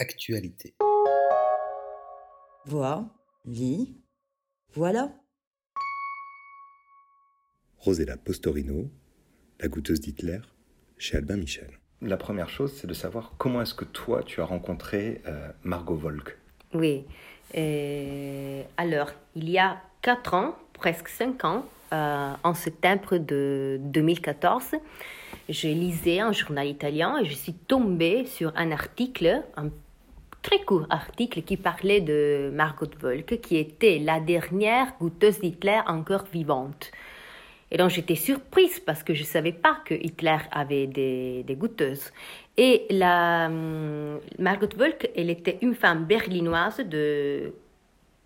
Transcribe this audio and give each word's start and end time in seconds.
Actualité. 0.00 0.74
Vois, 2.64 3.04
lis, 3.44 3.98
voilà. 4.72 5.12
Rosella 7.76 8.16
Postorino, 8.16 8.90
la 9.60 9.68
goûteuse 9.68 10.00
d'Hitler, 10.00 10.38
chez 10.96 11.18
Albin 11.18 11.36
Michel. 11.36 11.68
La 12.00 12.16
première 12.16 12.48
chose, 12.48 12.72
c'est 12.74 12.86
de 12.86 12.94
savoir 12.94 13.34
comment 13.36 13.60
est-ce 13.60 13.74
que 13.74 13.84
toi, 13.84 14.22
tu 14.22 14.40
as 14.40 14.46
rencontré 14.46 15.20
euh, 15.26 15.52
Margot 15.64 15.96
Volk. 15.96 16.38
Oui. 16.72 17.04
Euh, 17.58 18.62
alors, 18.78 19.10
il 19.36 19.50
y 19.50 19.58
a 19.58 19.82
4 20.00 20.32
ans, 20.32 20.56
presque 20.72 21.08
5 21.08 21.44
ans, 21.44 21.66
euh, 21.92 22.32
en 22.42 22.54
septembre 22.54 23.18
de 23.18 23.78
2014, 23.82 24.76
je 25.50 25.68
lisais 25.68 26.20
un 26.20 26.32
journal 26.32 26.68
italien 26.68 27.18
et 27.18 27.26
je 27.26 27.34
suis 27.34 27.52
tombée 27.52 28.24
sur 28.24 28.50
un 28.56 28.70
article, 28.70 29.42
un 29.58 29.68
très 30.42 30.60
court 30.60 30.86
article 30.90 31.42
qui 31.42 31.56
parlait 31.56 32.00
de 32.00 32.50
Margot 32.52 32.86
Volk, 33.00 33.40
qui 33.40 33.56
était 33.56 33.98
la 33.98 34.20
dernière 34.20 34.94
goûteuse 34.98 35.40
d'Hitler 35.40 35.80
encore 35.86 36.24
vivante. 36.32 36.90
Et 37.70 37.76
donc 37.76 37.90
j'étais 37.90 38.16
surprise 38.16 38.80
parce 38.80 39.02
que 39.02 39.14
je 39.14 39.20
ne 39.20 39.26
savais 39.26 39.52
pas 39.52 39.78
que 39.84 39.94
Hitler 39.94 40.38
avait 40.50 40.86
des, 40.86 41.44
des 41.44 41.54
goûteuses. 41.54 42.12
Et 42.56 42.86
la, 42.90 43.46
hum, 43.46 44.18
Margot 44.38 44.68
Volk, 44.76 45.10
elle 45.16 45.30
était 45.30 45.58
une 45.62 45.74
femme 45.74 46.04
berlinoise 46.04 46.78
de 46.80 47.52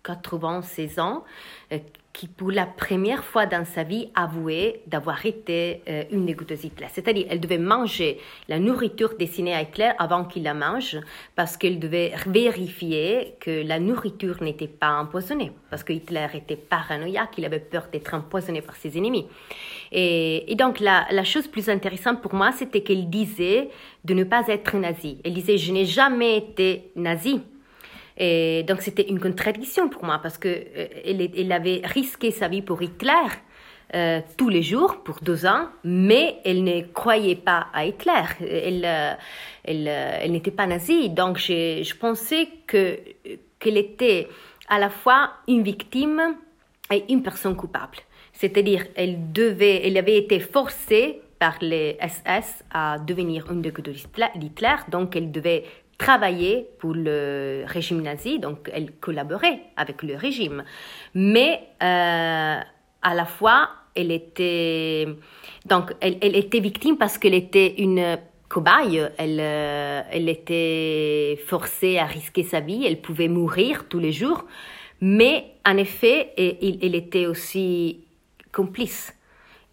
96 0.03 0.99
ans 0.99 1.23
euh, 1.71 1.79
qui, 2.15 2.27
pour 2.27 2.49
la 2.49 2.65
première 2.65 3.25
fois 3.25 3.45
dans 3.45 3.65
sa 3.65 3.83
vie, 3.83 4.07
avouait 4.15 4.81
d'avoir 4.87 5.25
été 5.25 5.81
euh, 5.89 6.03
une 6.11 6.25
dégoûteuse 6.25 6.63
Hitler. 6.63 6.87
C'est-à-dire, 6.93 7.27
elle 7.29 7.41
devait 7.41 7.57
manger 7.57 8.19
la 8.47 8.57
nourriture 8.57 9.15
destinée 9.19 9.53
à 9.53 9.61
Hitler 9.61 9.91
avant 9.99 10.23
qu'il 10.23 10.43
la 10.43 10.53
mange, 10.53 10.97
parce 11.35 11.57
qu'elle 11.57 11.77
devait 11.77 12.13
vérifier 12.25 13.35
que 13.41 13.67
la 13.67 13.79
nourriture 13.79 14.41
n'était 14.41 14.69
pas 14.69 14.97
empoisonnée, 14.97 15.51
parce 15.69 15.83
que 15.83 15.91
Hitler 15.91 16.27
était 16.33 16.55
paranoïaque, 16.55 17.33
il 17.37 17.43
avait 17.43 17.59
peur 17.59 17.89
d'être 17.91 18.13
empoisonné 18.13 18.61
par 18.61 18.77
ses 18.77 18.97
ennemis. 18.97 19.27
Et, 19.91 20.49
et 20.49 20.55
donc, 20.55 20.79
la, 20.79 21.05
la 21.11 21.25
chose 21.25 21.47
plus 21.49 21.67
intéressante 21.67 22.21
pour 22.21 22.33
moi, 22.33 22.53
c'était 22.53 22.81
qu'elle 22.81 23.09
disait 23.09 23.69
de 24.05 24.13
ne 24.13 24.23
pas 24.23 24.47
être 24.47 24.77
nazi. 24.77 25.19
Elle 25.25 25.33
disait, 25.33 25.57
je 25.57 25.73
n'ai 25.73 25.85
jamais 25.85 26.37
été 26.37 26.91
nazi. 26.95 27.41
Et 28.17 28.63
donc 28.63 28.81
c'était 28.81 29.07
une 29.09 29.19
contradiction 29.19 29.89
pour 29.89 30.05
moi 30.05 30.19
parce 30.21 30.37
que 30.37 30.47
euh, 30.47 30.87
elle, 31.05 31.51
avait 31.51 31.81
risqué 31.83 32.31
sa 32.31 32.47
vie 32.47 32.61
pour 32.61 32.81
Hitler 32.81 33.11
euh, 33.93 34.21
tous 34.37 34.49
les 34.49 34.63
jours 34.63 35.03
pour 35.03 35.19
deux 35.21 35.45
ans, 35.45 35.67
mais 35.83 36.37
elle 36.45 36.63
ne 36.63 36.81
croyait 36.81 37.35
pas 37.35 37.67
à 37.73 37.85
Hitler. 37.85 38.23
Elle, 38.39 38.85
euh, 38.85 39.13
elle, 39.63 39.87
elle 39.87 40.31
n'était 40.31 40.51
pas 40.51 40.65
nazie. 40.65 41.09
Donc 41.09 41.37
je, 41.37 41.93
pensais 41.95 42.47
que 42.67 42.99
qu'elle 43.59 43.77
était 43.77 44.29
à 44.69 44.79
la 44.79 44.89
fois 44.89 45.31
une 45.47 45.63
victime 45.63 46.35
et 46.91 47.03
une 47.09 47.21
personne 47.21 47.55
coupable. 47.55 47.97
C'est-à-dire, 48.33 48.85
elle 48.95 49.31
devait, 49.31 49.87
elle 49.87 49.97
avait 49.97 50.17
été 50.17 50.39
forcée 50.39 51.21
par 51.39 51.57
les 51.61 51.97
SS 52.01 52.63
à 52.71 52.97
devenir 52.99 53.51
une 53.51 53.61
dégoûteuse 53.61 54.07
d'Hitler, 54.35 54.75
donc 54.89 55.15
elle 55.15 55.31
devait 55.31 55.63
travailler 55.97 56.67
pour 56.79 56.93
le 56.93 57.63
régime 57.65 58.01
nazi, 58.01 58.39
donc 58.39 58.69
elle 58.73 58.91
collaborait 58.91 59.61
avec 59.77 60.03
le 60.03 60.15
régime. 60.15 60.63
Mais 61.13 61.61
euh, 61.81 62.59
à 63.01 63.13
la 63.13 63.25
fois, 63.25 63.69
elle 63.95 64.11
était, 64.11 65.07
donc, 65.65 65.93
elle, 66.01 66.17
elle 66.21 66.35
était 66.35 66.59
victime 66.59 66.97
parce 66.97 67.17
qu'elle 67.17 67.33
était 67.33 67.75
une 67.77 68.17
cobaye, 68.49 69.09
elle, 69.17 69.39
euh, 69.39 70.01
elle 70.11 70.29
était 70.29 71.39
forcée 71.45 71.97
à 71.97 72.05
risquer 72.05 72.43
sa 72.43 72.59
vie, 72.59 72.85
elle 72.85 73.01
pouvait 73.01 73.29
mourir 73.29 73.85
tous 73.87 73.99
les 73.99 74.11
jours, 74.11 74.45
mais 75.01 75.45
en 75.65 75.77
effet, 75.77 76.31
elle, 76.37 76.77
elle 76.81 76.95
était 76.95 77.25
aussi 77.25 78.01
complice. 78.51 79.13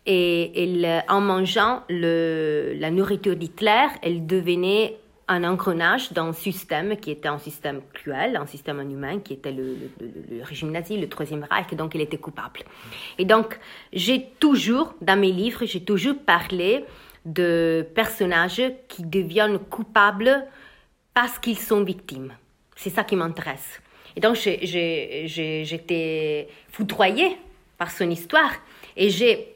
Et 0.04 0.64
elle, 0.64 1.04
en 1.08 1.20
mangeant 1.20 1.84
le, 1.88 2.74
la 2.76 2.90
nourriture 2.90 3.36
d'Hitler, 3.36 3.86
elle 4.02 4.26
devenait 4.26 4.96
un 5.32 5.44
engrenage 5.44 6.12
dans 6.12 6.26
un 6.26 6.32
système 6.32 6.96
qui 6.96 7.10
était 7.10 7.28
un 7.28 7.38
système 7.38 7.80
cruel, 7.92 8.36
un 8.36 8.46
système 8.46 8.80
inhumain, 8.80 9.20
qui 9.20 9.34
était 9.34 9.52
le, 9.52 9.76
régime 10.42 10.70
nazi, 10.70 10.98
le 10.98 11.08
Troisième 11.08 11.46
Reich, 11.50 11.74
donc 11.74 11.94
il 11.94 12.00
était 12.00 12.18
coupable. 12.18 12.60
Et 13.18 13.24
donc, 13.24 13.58
j'ai 13.92 14.28
toujours, 14.38 14.94
dans 15.00 15.18
mes 15.18 15.32
livres, 15.32 15.64
j'ai 15.64 15.82
toujours 15.82 16.18
parlé 16.18 16.84
de 17.24 17.86
personnages 17.94 18.62
qui 18.88 19.02
deviennent 19.02 19.58
coupables 19.58 20.44
parce 21.14 21.38
qu'ils 21.38 21.58
sont 21.58 21.82
victimes. 21.82 22.32
C'est 22.76 22.90
ça 22.90 23.04
qui 23.04 23.16
m'intéresse. 23.16 23.80
Et 24.16 24.20
donc, 24.20 24.36
j'étais 24.36 26.48
foudroyée 26.70 27.36
par 27.78 27.90
son 27.90 28.10
histoire 28.10 28.52
et 28.96 29.08
j'ai 29.08 29.51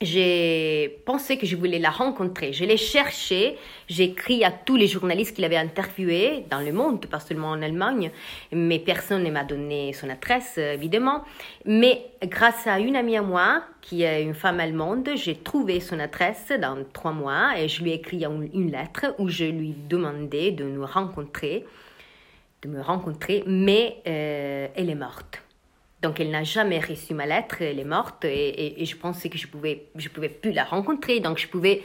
j'ai 0.00 1.02
pensé 1.04 1.36
que 1.36 1.44
je 1.44 1.56
voulais 1.56 1.78
la 1.78 1.90
rencontrer. 1.90 2.54
Je 2.54 2.64
l'ai 2.64 2.78
cherchée. 2.78 3.58
J'ai 3.88 4.04
écrit 4.04 4.44
à 4.44 4.50
tous 4.50 4.76
les 4.76 4.86
journalistes 4.86 5.34
qu'il 5.34 5.44
avait 5.44 5.56
interviewés 5.56 6.46
dans 6.50 6.60
le 6.60 6.72
monde, 6.72 7.04
pas 7.06 7.20
seulement 7.20 7.50
en 7.50 7.60
Allemagne, 7.60 8.10
mais 8.50 8.78
personne 8.78 9.24
ne 9.24 9.30
m'a 9.30 9.44
donné 9.44 9.92
son 9.92 10.08
adresse, 10.08 10.56
évidemment. 10.56 11.22
Mais 11.66 12.06
grâce 12.22 12.66
à 12.66 12.80
une 12.80 12.96
amie 12.96 13.16
à 13.16 13.22
moi, 13.22 13.62
qui 13.82 14.02
est 14.02 14.22
une 14.22 14.34
femme 14.34 14.60
allemande, 14.60 15.10
j'ai 15.16 15.36
trouvé 15.36 15.80
son 15.80 15.98
adresse 15.98 16.50
dans 16.60 16.78
trois 16.92 17.12
mois 17.12 17.58
et 17.58 17.68
je 17.68 17.82
lui 17.82 17.90
ai 17.90 17.94
écrit 17.94 18.24
une 18.24 18.70
lettre 18.70 19.14
où 19.18 19.28
je 19.28 19.44
lui 19.44 19.74
demandais 19.88 20.50
de 20.50 20.64
nous 20.64 20.86
rencontrer, 20.86 21.66
de 22.62 22.68
me 22.68 22.80
rencontrer, 22.80 23.42
mais 23.46 23.96
euh, 24.06 24.68
elle 24.74 24.88
est 24.88 24.94
morte. 24.94 25.42
Donc 26.02 26.18
elle 26.18 26.30
n'a 26.30 26.44
jamais 26.44 26.80
reçu 26.80 27.12
ma 27.12 27.26
lettre, 27.26 27.60
elle 27.60 27.78
est 27.78 27.84
morte 27.84 28.24
et, 28.24 28.84
je 28.84 28.96
pensais 28.96 29.28
que 29.28 29.36
je 29.36 29.46
pouvais, 29.46 29.86
je 29.96 30.08
pouvais 30.08 30.30
plus 30.30 30.52
la 30.52 30.64
rencontrer, 30.64 31.20
donc 31.20 31.38
je 31.38 31.46
pouvais 31.46 31.82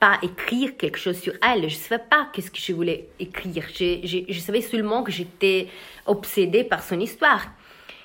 pas 0.00 0.18
écrire 0.22 0.76
quelque 0.76 0.98
chose 0.98 1.18
sur 1.18 1.32
elle. 1.42 1.60
Je 1.68 1.76
ne 1.76 1.80
savais 1.80 2.04
pas 2.10 2.28
qu'est-ce 2.32 2.50
que 2.50 2.58
je 2.58 2.72
voulais 2.72 3.08
écrire. 3.20 3.64
Je, 3.70 4.38
savais 4.40 4.60
seulement 4.60 5.02
que 5.02 5.12
j'étais 5.12 5.68
obsédée 6.06 6.64
par 6.64 6.82
son 6.82 6.98
histoire. 6.98 7.46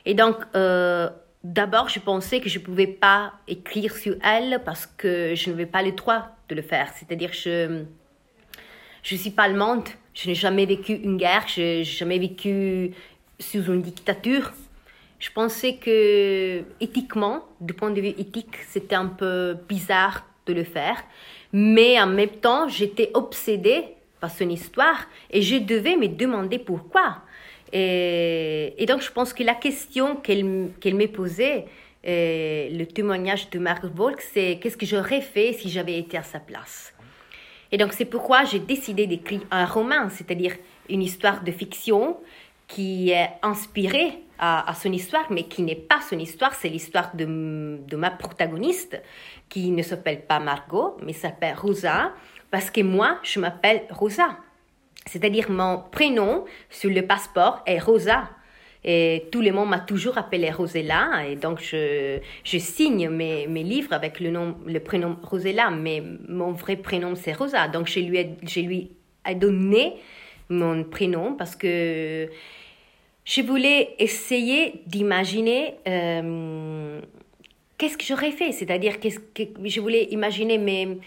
Et 0.06 0.13
donc 0.13 0.38
euh, 0.56 1.09
d'abord 1.44 1.90
je 1.90 2.00
pensais 2.00 2.40
que 2.40 2.50
je 2.50 2.59
pouvais 2.59 2.88
pas 2.88 3.34
écrire 3.47 3.96
sur 3.96 4.16
elle 4.24 4.62
parce 4.63 4.85
que 4.85 5.34
je 5.35 5.50
n'avais 5.50 5.66
pas 5.66 5.81
le 5.81 5.91
droit 5.94 6.30
de 6.50 6.56
le 6.56 6.62
faire. 6.62 6.94
C'est-à-dire 6.96 7.34
je 7.34 7.84
je 9.03 9.16
suis 9.16 9.31
pas 9.31 9.44
allemande, 9.44 9.90
je 10.13 10.28
n'ai 10.28 10.35
jamais 10.35 10.68
vécu 10.68 10.94
une 10.94 11.18
guerre, 11.18 11.47
je 11.47 11.62
n'ai 11.62 11.84
jamais 11.84 12.19
vécu 12.19 12.91
sous 13.40 13.63
une 13.63 13.81
dictature. 13.81 14.51
Je 15.22 15.30
pensais 15.30 15.76
que 15.76 16.64
éthiquement, 16.80 17.46
du 17.62 17.76
point 17.76 17.92
de 17.92 18.02
vue 18.02 18.08
éthique, 18.08 18.56
c'était 18.68 18.96
un 18.96 19.06
peu 19.06 19.56
bizarre 19.70 20.26
de 20.48 20.54
le 20.54 20.64
faire, 20.64 20.98
mais 21.54 22.02
en 22.02 22.08
même 22.08 22.36
temps, 22.42 22.68
j'étais 22.68 23.12
obsédée 23.14 23.84
par 24.20 24.31
son 24.31 24.50
histoire 24.50 25.08
et 25.30 25.44
je 25.44 25.58
devais 25.58 25.96
me 25.96 26.08
demander 26.08 26.58
pourquoi. 26.58 27.18
Et, 27.72 28.74
et 28.80 28.88
donc, 28.88 29.02
je 29.02 29.12
pense 29.12 29.31
que 29.31 29.44
la 29.44 29.54
question 29.54 30.16
qu'elle 30.16 30.70
qu'elle 30.80 30.96
m'est 30.96 31.08
posée, 31.08 31.66
le 32.04 32.84
témoignage 32.86 33.52
de 33.52 33.60
Mark 33.60 33.86
Volk, 33.86 34.20
c'est 34.34 34.58
qu'est-ce 34.60 34.76
que 34.76 34.88
j'aurais 34.88 35.22
fait 35.22 35.54
si 35.54 35.70
j'avais 35.70 36.00
été 36.00 36.18
à 36.18 36.24
sa 36.24 36.40
place? 36.40 36.96
Et 37.72 37.78
donc, 37.78 37.94
c'est 37.94 38.06
pourquoi 38.06 38.44
j'ai 38.44 38.60
décidé 38.60 39.06
d'écrire 39.06 39.42
un 39.52 39.66
roman, 39.66 40.10
c'est-à-dire 40.10 40.56
une 40.90 41.04
histoire 41.04 41.44
de 41.44 41.52
fiction 41.52 42.18
qui 42.74 43.12
est 43.12 43.30
inspirée 43.42 44.24
à, 44.40 44.74
son 44.74 44.92
histoire, 44.92 45.26
mais 45.30 45.44
qui 45.44 45.62
n'est 45.62 45.76
pas 45.76 46.00
son 46.02 46.18
histoire, 46.18 46.56
c'est 46.56 46.70
l'histoire 46.70 47.16
de, 47.16 47.78
de, 47.88 47.96
ma 47.96 48.09
protagoniste, 48.09 49.00
qui 49.50 49.70
ne 49.72 49.84
s'appelle 49.84 50.22
pas 50.22 50.40
Margot, 50.40 50.98
mais 51.04 51.14
s'appelle 51.14 51.54
Rosa, 51.56 52.12
parce 52.50 52.72
que 52.72 52.81
moi, 52.81 53.20
je 53.24 53.40
m'appelle 53.40 53.84
Rosa. 53.92 54.38
C'est-à-dire 55.06 55.52
mon 55.52 55.84
prénom 55.92 56.46
sur 56.70 56.90
le 56.90 57.01
passeport 57.04 57.62
est 57.66 57.80
Rosa. 57.80 58.30
Et 58.84 59.28
tout 59.31 59.42
le 59.42 59.51
monde 59.51 59.69
m'a 59.69 59.80
toujours 59.80 60.18
appelé 60.18 60.50
Rosella, 60.50 61.28
et 61.28 61.36
donc 61.36 61.62
je, 61.62 62.19
je 62.44 62.57
signe 62.57 63.10
mes, 63.10 63.45
mes, 63.45 63.63
livres 63.63 63.94
avec 63.94 64.19
le, 64.19 64.31
nom, 64.31 64.57
le 64.66 64.80
prénom 64.80 65.18
Rosella, 65.22 65.69
mais 65.69 66.01
mon 66.28 66.51
vrai 66.51 66.78
prénom 66.78 67.16
c'est 67.16 67.34
Rosa. 67.34 67.68
Donc 67.68 67.88
je 67.88 68.00
lui 68.00 68.18
ai, 68.18 68.38
je 68.42 68.62
lui 68.62 68.92
ai 69.30 69.36
donné 69.36 69.98
mon 70.50 70.84
prénom 70.84 71.36
parce 71.36 71.56
que 71.56 72.28
je 73.25 73.41
voulais 73.41 73.95
essayer 74.00 74.81
d'imaginer 74.88 75.75
euh, 75.88 77.01
qu'est-ce 77.77 77.97
que 77.97 78.03
j'aurais 78.03 78.31
fait, 78.31 78.51
c'est-à-dire 78.51 79.00
qu'est-ce 79.00 79.19
que 79.19 79.44
je 79.63 79.79
voulais 79.79 80.06
imaginer 80.12 80.57
mes, 80.57 81.00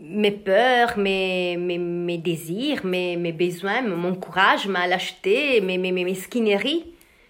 mes 0.00 0.30
peurs, 0.30 0.98
mes, 0.98 1.56
mes, 1.56 1.78
mes 1.78 2.18
désirs, 2.18 2.84
mes, 2.84 3.16
mes 3.16 3.32
besoins, 3.32 3.82
mon 3.82 4.14
courage, 4.14 4.66
ma 4.66 4.86
lâcheté, 4.86 5.60
mes, 5.60 5.78
mes, 5.78 5.92
mes 5.92 6.04
mesquineries, 6.04 6.86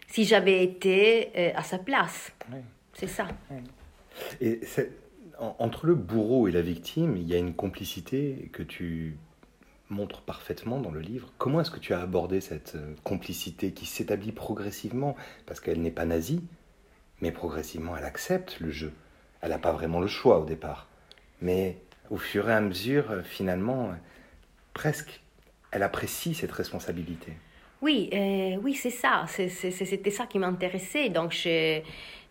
si 0.08 0.24
j'avais 0.24 0.62
été 0.62 1.30
euh, 1.36 1.50
à 1.54 1.62
sa 1.62 1.78
place. 1.78 2.32
Oui. 2.50 2.58
C'est 2.94 3.06
ça. 3.06 3.28
Et 4.40 4.60
entre 5.58 5.86
le 5.86 5.94
bourreau 5.94 6.48
et 6.48 6.50
la 6.50 6.62
victime, 6.62 7.16
il 7.16 7.28
y 7.28 7.34
a 7.34 7.38
une 7.38 7.54
complicité 7.54 8.50
que 8.52 8.64
tu 8.64 9.16
montre 9.90 10.20
parfaitement 10.22 10.80
dans 10.80 10.90
le 10.90 11.00
livre. 11.00 11.32
Comment 11.38 11.60
est-ce 11.60 11.70
que 11.70 11.78
tu 11.78 11.94
as 11.94 12.00
abordé 12.00 12.40
cette 12.40 12.74
euh, 12.74 12.94
complicité 13.04 13.72
qui 13.72 13.86
s'établit 13.86 14.32
progressivement? 14.32 15.16
Parce 15.46 15.60
qu'elle 15.60 15.80
n'est 15.80 15.90
pas 15.90 16.04
nazie, 16.04 16.42
mais 17.20 17.32
progressivement 17.32 17.96
elle 17.96 18.04
accepte 18.04 18.60
le 18.60 18.70
jeu. 18.70 18.92
Elle 19.40 19.50
n'a 19.50 19.58
pas 19.58 19.72
vraiment 19.72 20.00
le 20.00 20.06
choix 20.06 20.40
au 20.40 20.44
départ. 20.44 20.88
Mais 21.40 21.78
au 22.10 22.16
fur 22.16 22.48
et 22.48 22.52
à 22.52 22.60
mesure, 22.60 23.10
euh, 23.10 23.22
finalement, 23.22 23.90
euh, 23.90 23.94
presque, 24.74 25.22
elle 25.70 25.82
apprécie 25.82 26.34
cette 26.34 26.52
responsabilité. 26.52 27.32
Oui, 27.80 28.10
oui, 28.62 28.74
c'est 28.74 28.90
ça. 28.90 29.24
C'était 29.28 30.10
ça 30.10 30.26
qui 30.26 30.40
m'intéressait. 30.40 31.10
Donc, 31.10 31.30
je, 31.30 31.80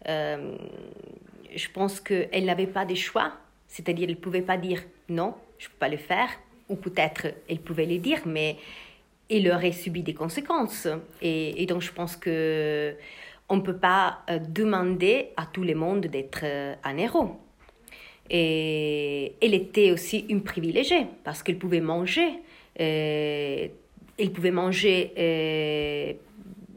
je 0.05 1.69
pense 1.73 2.01
qu'elle 2.01 2.43
n'avait 2.43 2.67
pas 2.67 2.83
de 2.83 2.95
choix. 2.95 3.31
C'est-à-dire, 3.69 4.09
elle 4.09 4.15
ne 4.15 4.19
pouvait 4.19 4.41
pas 4.41 4.57
dire 4.57 4.83
non, 5.07 5.35
je 5.57 5.67
ne 5.67 5.69
peux 5.69 5.77
pas 5.79 5.87
le 5.87 5.95
faire. 5.95 6.27
Ou 6.69 6.75
peut-être 6.75 7.27
elle 7.49 7.59
pouvait 7.59 7.85
le 7.85 7.97
dire, 7.97 8.19
mais 8.25 8.57
elle 9.29 9.49
aurait 9.51 9.71
subi 9.71 10.03
des 10.03 10.13
conséquences. 10.13 10.87
Et, 11.21 11.65
donc, 11.65 11.81
je 11.81 11.91
pense 11.91 12.15
que 12.15 12.95
on 13.49 13.57
ne 13.57 13.61
peut 13.61 13.77
pas 13.77 14.19
euh, 14.29 14.39
demander 14.39 15.29
à 15.37 15.45
tout 15.45 15.63
le 15.63 15.73
monde 15.73 16.01
d'être 16.01 16.41
euh, 16.43 16.75
un 16.83 16.97
héros. 16.97 17.37
Et 18.29 19.35
elle 19.41 19.53
était 19.53 19.91
aussi 19.91 20.25
une 20.27 20.43
privilégiée 20.43 21.07
parce 21.23 21.43
qu'elle 21.43 21.57
pouvait 21.57 21.79
manger. 21.79 22.27
euh, 22.81 23.67
elle 24.19 24.31
pouvait 24.31 24.51
manger 24.51 25.13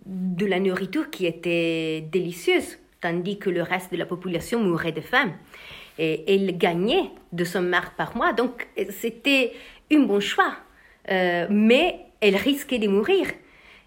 de 0.06 0.46
la 0.46 0.60
nourriture 0.60 1.08
qui 1.08 1.24
était 1.24 2.02
délicieuse, 2.12 2.78
tandis 3.00 3.38
que 3.38 3.48
le 3.48 3.62
reste 3.62 3.90
de 3.90 3.96
la 3.96 4.04
population 4.04 4.62
mourait 4.62 4.92
de 4.92 5.00
faim. 5.00 5.32
Et 5.98 6.34
elle 6.34 6.58
gagnait 6.58 7.10
de 7.32 7.44
son 7.44 7.62
marque 7.62 7.96
par 7.96 8.14
mois, 8.14 8.34
donc 8.34 8.68
c'était 8.90 9.52
un 9.92 10.00
bon 10.00 10.20
choix. 10.20 10.54
Euh, 11.10 11.46
mais 11.50 12.06
elle 12.20 12.36
risquait 12.36 12.78
de 12.78 12.88
mourir. 12.88 13.26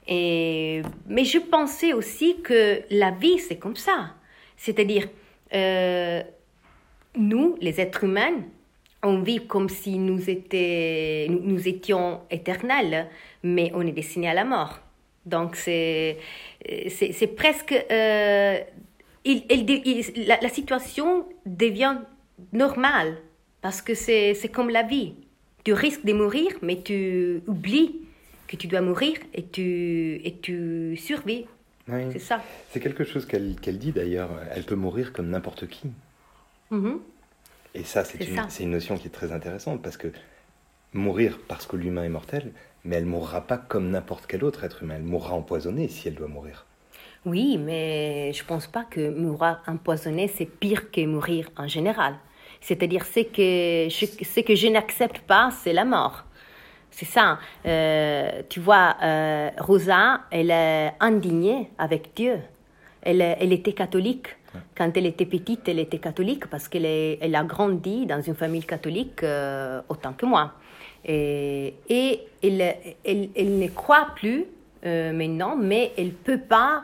Et, 0.08 0.82
mais 1.08 1.24
je 1.24 1.38
pensais 1.38 1.94
aussi 1.94 2.42
que 2.42 2.82
la 2.90 3.12
vie, 3.12 3.40
c'est 3.40 3.58
comme 3.58 3.76
ça. 3.76 4.16
C'est-à-dire, 4.58 5.08
euh, 5.54 6.22
nous, 7.16 7.56
les 7.62 7.80
êtres 7.80 8.04
humains, 8.04 8.44
on 9.04 9.20
vit 9.20 9.46
comme 9.46 9.70
si 9.70 9.98
nous, 9.98 10.30
étions 10.30 12.22
éternels, 12.32 13.08
mais 13.44 13.72
on 13.74 13.86
est 13.86 13.92
destiné 13.92 14.30
à 14.30 14.34
la 14.34 14.46
mort. 14.46 14.80
Donc, 15.26 15.56
c'est 15.56 16.18
presque... 17.36 17.74
euh, 17.92 18.60
la, 19.26 20.38
la 20.42 20.50
situation 20.50 21.26
devient 21.46 21.98
normale, 22.52 23.16
parce 23.62 23.82
que 23.82 23.94
c'est 23.94 24.52
comme 24.52 24.70
la 24.70 24.84
vie. 24.84 25.14
Tu 25.64 25.74
risques 25.74 26.06
de 26.06 26.14
mourir, 26.14 26.52
mais 26.62 26.82
tu 26.82 27.42
oublies 27.48 28.02
que 28.48 28.56
tu 28.56 28.68
dois 28.68 28.82
mourir 28.82 29.18
et 29.34 29.46
tu, 29.46 30.22
et 30.24 30.38
tu 30.42 30.98
survis. 30.98 31.46
Oui. 31.88 32.02
C'est 32.12 32.20
ça. 32.20 32.44
C'est 32.72 32.80
quelque 32.80 33.04
chose 33.04 33.26
qu'elle 33.26 33.78
dit 33.78 33.92
d'ailleurs. 33.92 34.30
Elle 34.52 34.64
peut 34.64 34.76
mourir 34.76 35.14
comme 35.14 35.30
n'importe 35.30 35.68
qui. 35.68 35.92
Mhm. 36.72 37.00
Et 37.76 37.84
ça, 37.84 38.04
c'est 38.04 38.24
une, 38.26 38.40
une 38.60 38.72
notion 38.72 38.98
qui 38.98 39.08
est 39.08 39.12
très 39.12 39.32
intéressante 39.32 39.82
parce 39.82 39.98
que 39.98 40.10
mourir 40.94 41.40
parce 41.48 41.66
que 41.66 41.76
l'humain 41.76 42.04
est 42.04 42.10
mortel, 42.10 42.52
mais 42.86 42.98
elle 42.98 43.06
mourra 43.06 43.42
pas 43.42 43.58
comme 43.58 43.90
n'importe 43.90 44.26
quel 44.28 44.44
autre 44.44 44.64
être 44.64 44.84
humain. 44.84 44.96
Elle 44.98 45.04
mourra 45.04 45.34
empoisonnée 45.34 45.88
si 45.88 46.08
elle 46.08 46.16
doit 46.16 46.28
mourir. 46.28 46.66
Oui, 47.26 47.58
mais 47.58 48.34
je 48.34 48.44
pense 48.44 48.68
pas 48.68 48.84
que 48.84 49.10
mourir 49.10 49.62
empoisonné, 49.66 50.28
c'est 50.28 50.46
pire 50.46 50.92
que 50.92 51.06
mourir 51.06 51.50
en 51.58 51.68
général. 51.68 52.16
C'est-à-dire, 52.64 53.06
ce 53.06 53.20
que 53.20 53.90
je, 53.90 54.06
ce 54.24 54.40
que 54.40 54.56
je 54.56 54.68
n'accepte 54.68 55.20
pas, 55.20 55.50
c'est 55.52 55.74
la 55.74 55.84
mort. 55.84 56.24
C'est 56.90 57.06
ça. 57.06 57.40
Euh, 57.66 58.42
tu 58.48 58.62
vois, 58.62 58.96
euh, 59.04 59.50
Rosa, 59.58 60.22
elle 60.32 60.50
est 60.50 60.94
indignée 61.02 61.70
avec 61.78 62.12
Dieu. 62.16 62.40
Elle, 63.02 63.22
elle 63.22 63.52
était 63.52 63.74
catholique. 63.74 64.28
Quand 64.78 64.96
elle 64.96 65.08
était 65.08 65.26
petite, 65.26 65.68
elle 65.68 65.80
était 65.80 65.98
catholique 65.98 66.46
parce 66.48 66.70
qu'elle 66.70 66.86
elle 66.86 67.36
a 67.36 67.44
grandi 67.44 68.06
dans 68.06 68.22
une 68.22 68.36
famille 68.36 68.64
catholique 68.64 69.24
euh, 69.24 69.82
autant 69.90 70.14
que 70.14 70.26
moi. 70.26 70.54
Et, 71.04 71.74
et 71.90 72.22
elle, 72.42 72.62
elle, 73.04 73.30
elle 73.36 73.58
ne 73.60 73.68
croit 73.68 74.08
plus 74.16 74.46
maintenant, 74.86 75.56
mais 75.56 75.94
elle 75.98 76.12
peut 76.12 76.42
pas 76.42 76.84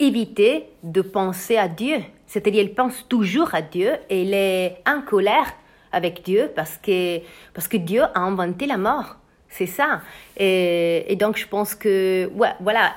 éviter 0.00 0.64
de 0.82 1.02
penser 1.02 1.56
à 1.56 1.68
Dieu. 1.68 1.98
C'est-à-dire, 2.26 2.62
elle 2.62 2.74
pense 2.74 3.06
toujours 3.08 3.54
à 3.54 3.62
Dieu 3.62 3.92
et 4.10 4.22
elle 4.22 4.34
est 4.34 4.82
en 4.86 5.02
colère 5.02 5.52
avec 5.92 6.22
Dieu 6.24 6.50
parce 6.54 6.76
que, 6.78 7.20
parce 7.52 7.68
que 7.68 7.76
Dieu 7.76 8.02
a 8.02 8.20
inventé 8.20 8.66
la 8.66 8.76
mort. 8.76 9.16
C'est 9.48 9.66
ça. 9.66 10.00
Et, 10.36 11.14
donc, 11.18 11.36
je 11.36 11.46
pense 11.46 11.74
que, 11.74 12.28
ouais, 12.34 12.50
voilà. 12.60 12.94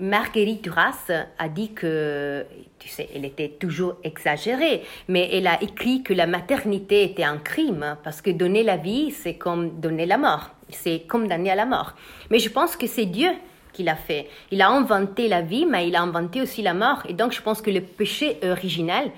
Marguerite 0.00 0.62
Duras 0.62 1.10
a 1.38 1.48
dit 1.48 1.72
que, 1.72 2.44
tu 2.78 2.88
sais, 2.88 3.08
elle 3.14 3.24
était 3.24 3.48
toujours 3.48 3.96
exagérée, 4.02 4.82
mais 5.08 5.28
elle 5.32 5.46
a 5.46 5.62
écrit 5.62 6.02
que 6.02 6.12
la 6.12 6.26
maternité 6.26 7.04
était 7.04 7.22
un 7.22 7.38
crime 7.38 7.96
parce 8.02 8.20
que 8.20 8.30
donner 8.30 8.64
la 8.64 8.76
vie, 8.76 9.12
c'est 9.12 9.34
comme 9.34 9.80
donner 9.80 10.06
la 10.06 10.18
mort. 10.18 10.50
C'est 10.70 11.06
condamner 11.06 11.50
à 11.50 11.54
la 11.54 11.66
mort. 11.66 11.94
Mais 12.30 12.40
je 12.40 12.50
pense 12.50 12.76
que 12.76 12.86
c'est 12.86 13.06
Dieu 13.06 13.30
qu'il 13.74 13.90
a 13.90 13.96
fait. 13.96 14.28
Il 14.50 14.62
a 14.62 14.70
inventé 14.70 15.28
la 15.28 15.42
vie, 15.42 15.66
mais 15.66 15.86
il 15.86 15.96
a 15.96 16.00
inventé 16.00 16.40
aussi 16.40 16.62
la 16.62 16.72
mort. 16.72 17.02
Et 17.08 17.12
donc, 17.12 17.32
je 17.32 17.42
pense 17.42 17.60
que 17.60 17.70
le 17.70 17.82
péché 17.82 18.38
originel 18.42 19.10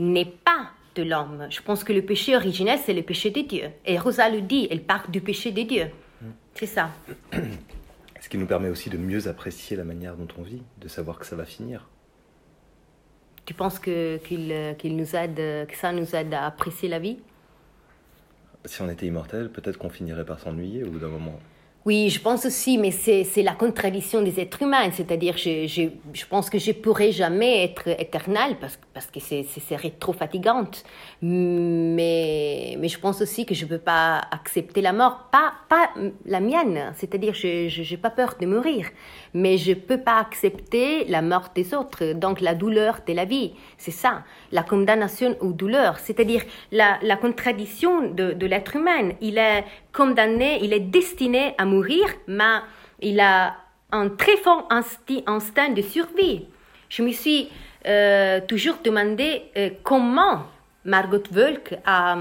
n'est 0.00 0.24
pas 0.24 0.70
de 0.96 1.04
l'homme. 1.04 1.46
Je 1.50 1.60
pense 1.60 1.84
que 1.84 1.92
le 1.92 2.02
péché 2.02 2.34
originel, 2.34 2.80
c'est 2.84 2.94
le 2.94 3.02
péché 3.02 3.30
de 3.30 3.42
Dieu. 3.42 3.70
Et 3.86 3.98
Rosa 3.98 4.28
le 4.28 4.40
dit, 4.40 4.66
elle 4.70 4.82
parle 4.82 5.10
du 5.10 5.20
péché 5.20 5.52
de 5.52 5.62
Dieu. 5.62 5.86
C'est 6.54 6.66
ça. 6.66 6.90
Ce 8.20 8.28
qui 8.28 8.36
nous 8.36 8.46
permet 8.46 8.68
aussi 8.68 8.90
de 8.90 8.98
mieux 8.98 9.28
apprécier 9.28 9.76
la 9.76 9.84
manière 9.84 10.16
dont 10.16 10.26
on 10.36 10.42
vit, 10.42 10.62
de 10.80 10.88
savoir 10.88 11.20
que 11.20 11.26
ça 11.26 11.36
va 11.36 11.44
finir. 11.44 11.88
Tu 13.44 13.54
penses 13.54 13.78
que, 13.78 14.18
qu'il, 14.18 14.74
qu'il 14.76 14.96
nous 14.96 15.14
aide, 15.14 15.36
que 15.36 15.76
ça 15.76 15.92
nous 15.92 16.16
aide 16.16 16.34
à 16.34 16.46
apprécier 16.46 16.88
la 16.88 16.98
vie? 16.98 17.18
Si 18.64 18.82
on 18.82 18.90
était 18.90 19.06
immortel, 19.06 19.50
peut-être 19.50 19.78
qu'on 19.78 19.88
finirait 19.88 20.24
par 20.24 20.40
s'ennuyer 20.40 20.84
au 20.84 20.90
bout 20.90 20.98
d'un 20.98 21.08
moment. 21.08 21.38
Oui, 21.88 22.10
je 22.10 22.20
pense 22.20 22.44
aussi, 22.44 22.76
mais 22.76 22.90
c'est, 22.90 23.42
la 23.42 23.54
contradiction 23.54 24.20
des 24.20 24.38
êtres 24.40 24.60
humains. 24.60 24.90
C'est-à-dire, 24.92 25.38
je, 25.38 25.66
je, 26.12 26.26
pense 26.26 26.50
que 26.50 26.58
je 26.58 26.72
pourrais 26.72 27.12
jamais 27.12 27.64
être 27.64 27.88
éternelle 27.98 28.56
parce, 28.60 28.78
parce 28.92 29.06
que 29.06 29.20
c'est, 29.20 29.42
ce 29.44 29.58
serait 29.58 29.94
trop 29.98 30.12
fatigante. 30.12 30.84
Mais, 31.22 32.76
mais 32.78 32.88
je 32.88 32.98
pense 32.98 33.22
aussi 33.22 33.46
que 33.46 33.54
je 33.54 33.64
ne 33.64 33.70
peux 33.70 33.78
pas 33.78 34.20
accepter 34.30 34.82
la 34.82 34.92
mort. 34.92 35.30
Pas, 35.32 35.54
pas 35.70 35.88
la 36.26 36.40
mienne. 36.40 36.92
C'est-à-dire, 36.94 37.32
je 37.32 37.90
n'ai 37.90 37.96
pas 37.96 38.10
peur 38.10 38.34
de 38.38 38.44
mourir. 38.44 38.84
Mais 39.32 39.56
je 39.56 39.70
ne 39.70 39.76
peux 39.76 39.98
pas 39.98 40.18
accepter 40.18 41.06
la 41.06 41.22
mort 41.22 41.48
des 41.54 41.72
autres. 41.72 42.12
Donc, 42.12 42.42
la 42.42 42.54
douleur 42.54 42.98
de 43.06 43.14
la 43.14 43.24
vie. 43.24 43.52
C'est 43.78 43.92
ça. 43.92 44.24
La 44.52 44.62
condamnation 44.62 45.38
aux 45.40 45.52
douleurs. 45.52 45.98
C'est-à-dire, 46.00 46.42
la, 46.70 46.98
la 47.00 47.16
contradiction 47.16 48.10
de, 48.10 48.34
de 48.34 48.46
l'être 48.46 48.76
humain. 48.76 49.12
Il 49.22 49.38
est 49.38 49.64
condamné, 49.98 50.60
il 50.62 50.72
est 50.72 50.86
destiné 50.98 51.54
à 51.58 51.64
mourir, 51.64 52.06
mais 52.28 52.58
il 53.00 53.18
a 53.18 53.56
un 53.90 54.08
très 54.10 54.36
fort 54.36 54.68
insti- 54.70 55.24
instinct 55.26 55.70
de 55.70 55.82
survie. 55.82 56.46
Je 56.88 57.02
me 57.02 57.10
suis 57.10 57.50
euh, 57.84 58.40
toujours 58.46 58.76
demandé 58.84 59.42
euh, 59.56 59.70
comment 59.82 60.44
Margot 60.84 61.24
Wölk 61.32 61.74
a 61.84 62.16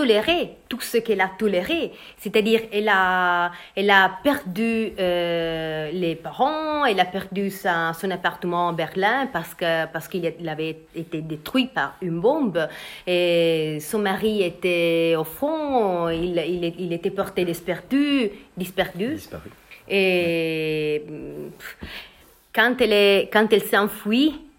toléré 0.00 0.56
tout 0.70 0.80
ce 0.80 0.98
qu'elle 1.04 1.20
a 1.20 1.30
toléré. 1.42 1.92
C'est-à-dire, 2.16 2.62
elle 2.72 2.88
a, 2.88 3.52
elle 3.76 3.90
a 3.90 4.02
perdu 4.22 4.92
euh, 4.98 5.90
les 5.92 6.14
parents, 6.14 6.86
elle 6.86 7.00
a 7.00 7.04
perdu 7.04 7.50
sa, 7.50 7.92
son 7.92 8.10
appartement 8.10 8.70
à 8.70 8.72
Berlin 8.72 9.28
parce 9.30 9.52
que 9.54 9.70
parce 9.92 10.08
qu'il 10.08 10.48
avait 10.48 10.76
été 10.94 11.20
détruit 11.32 11.68
par 11.78 11.90
une 12.00 12.18
bombe. 12.26 12.60
Et 13.06 13.78
son 13.80 13.98
mari 13.98 14.42
était 14.42 15.16
au 15.22 15.24
fond, 15.24 16.08
il, 16.08 16.38
il, 16.54 16.62
il 16.84 16.92
était 16.98 17.14
porté 17.20 17.44
disperdu, 17.44 18.30
disperdu. 18.56 19.14
Disparu. 19.16 19.50
Et 19.88 21.04
quand 22.54 22.74
elle, 22.80 22.92
est, 22.92 23.30
quand 23.32 23.52
elle 23.52 23.62
s'est 23.62 23.76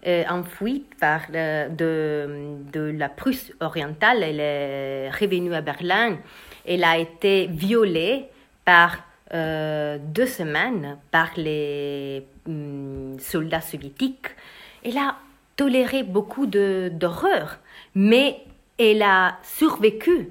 euh, 0.04 0.24
enfuie 0.28 0.84
par, 0.98 1.20
euh, 1.32 1.68
de, 1.68 2.80
la 2.98 3.08
Prusse 3.08 3.52
orientale, 3.60 4.24
elle 4.24 4.40
est 4.40 5.10
revenue 5.10 5.54
à 5.54 5.60
Berlin. 5.60 6.18
Elle 6.66 6.82
a 6.82 6.98
été 6.98 7.46
violée 7.46 8.26
par 8.64 8.98
euh, 9.32 9.98
deux 10.00 10.26
semaines 10.26 10.98
par 11.12 11.30
les 11.36 12.26
hum, 12.48 13.16
soldats 13.20 13.60
soviétiques. 13.60 14.26
Elle 14.84 14.98
a 14.98 15.14
toléré 15.54 16.02
beaucoup 16.02 16.46
d'horreur, 16.46 17.58
mais 17.94 18.40
elle 18.80 19.02
a 19.02 19.38
survécu. 19.44 20.30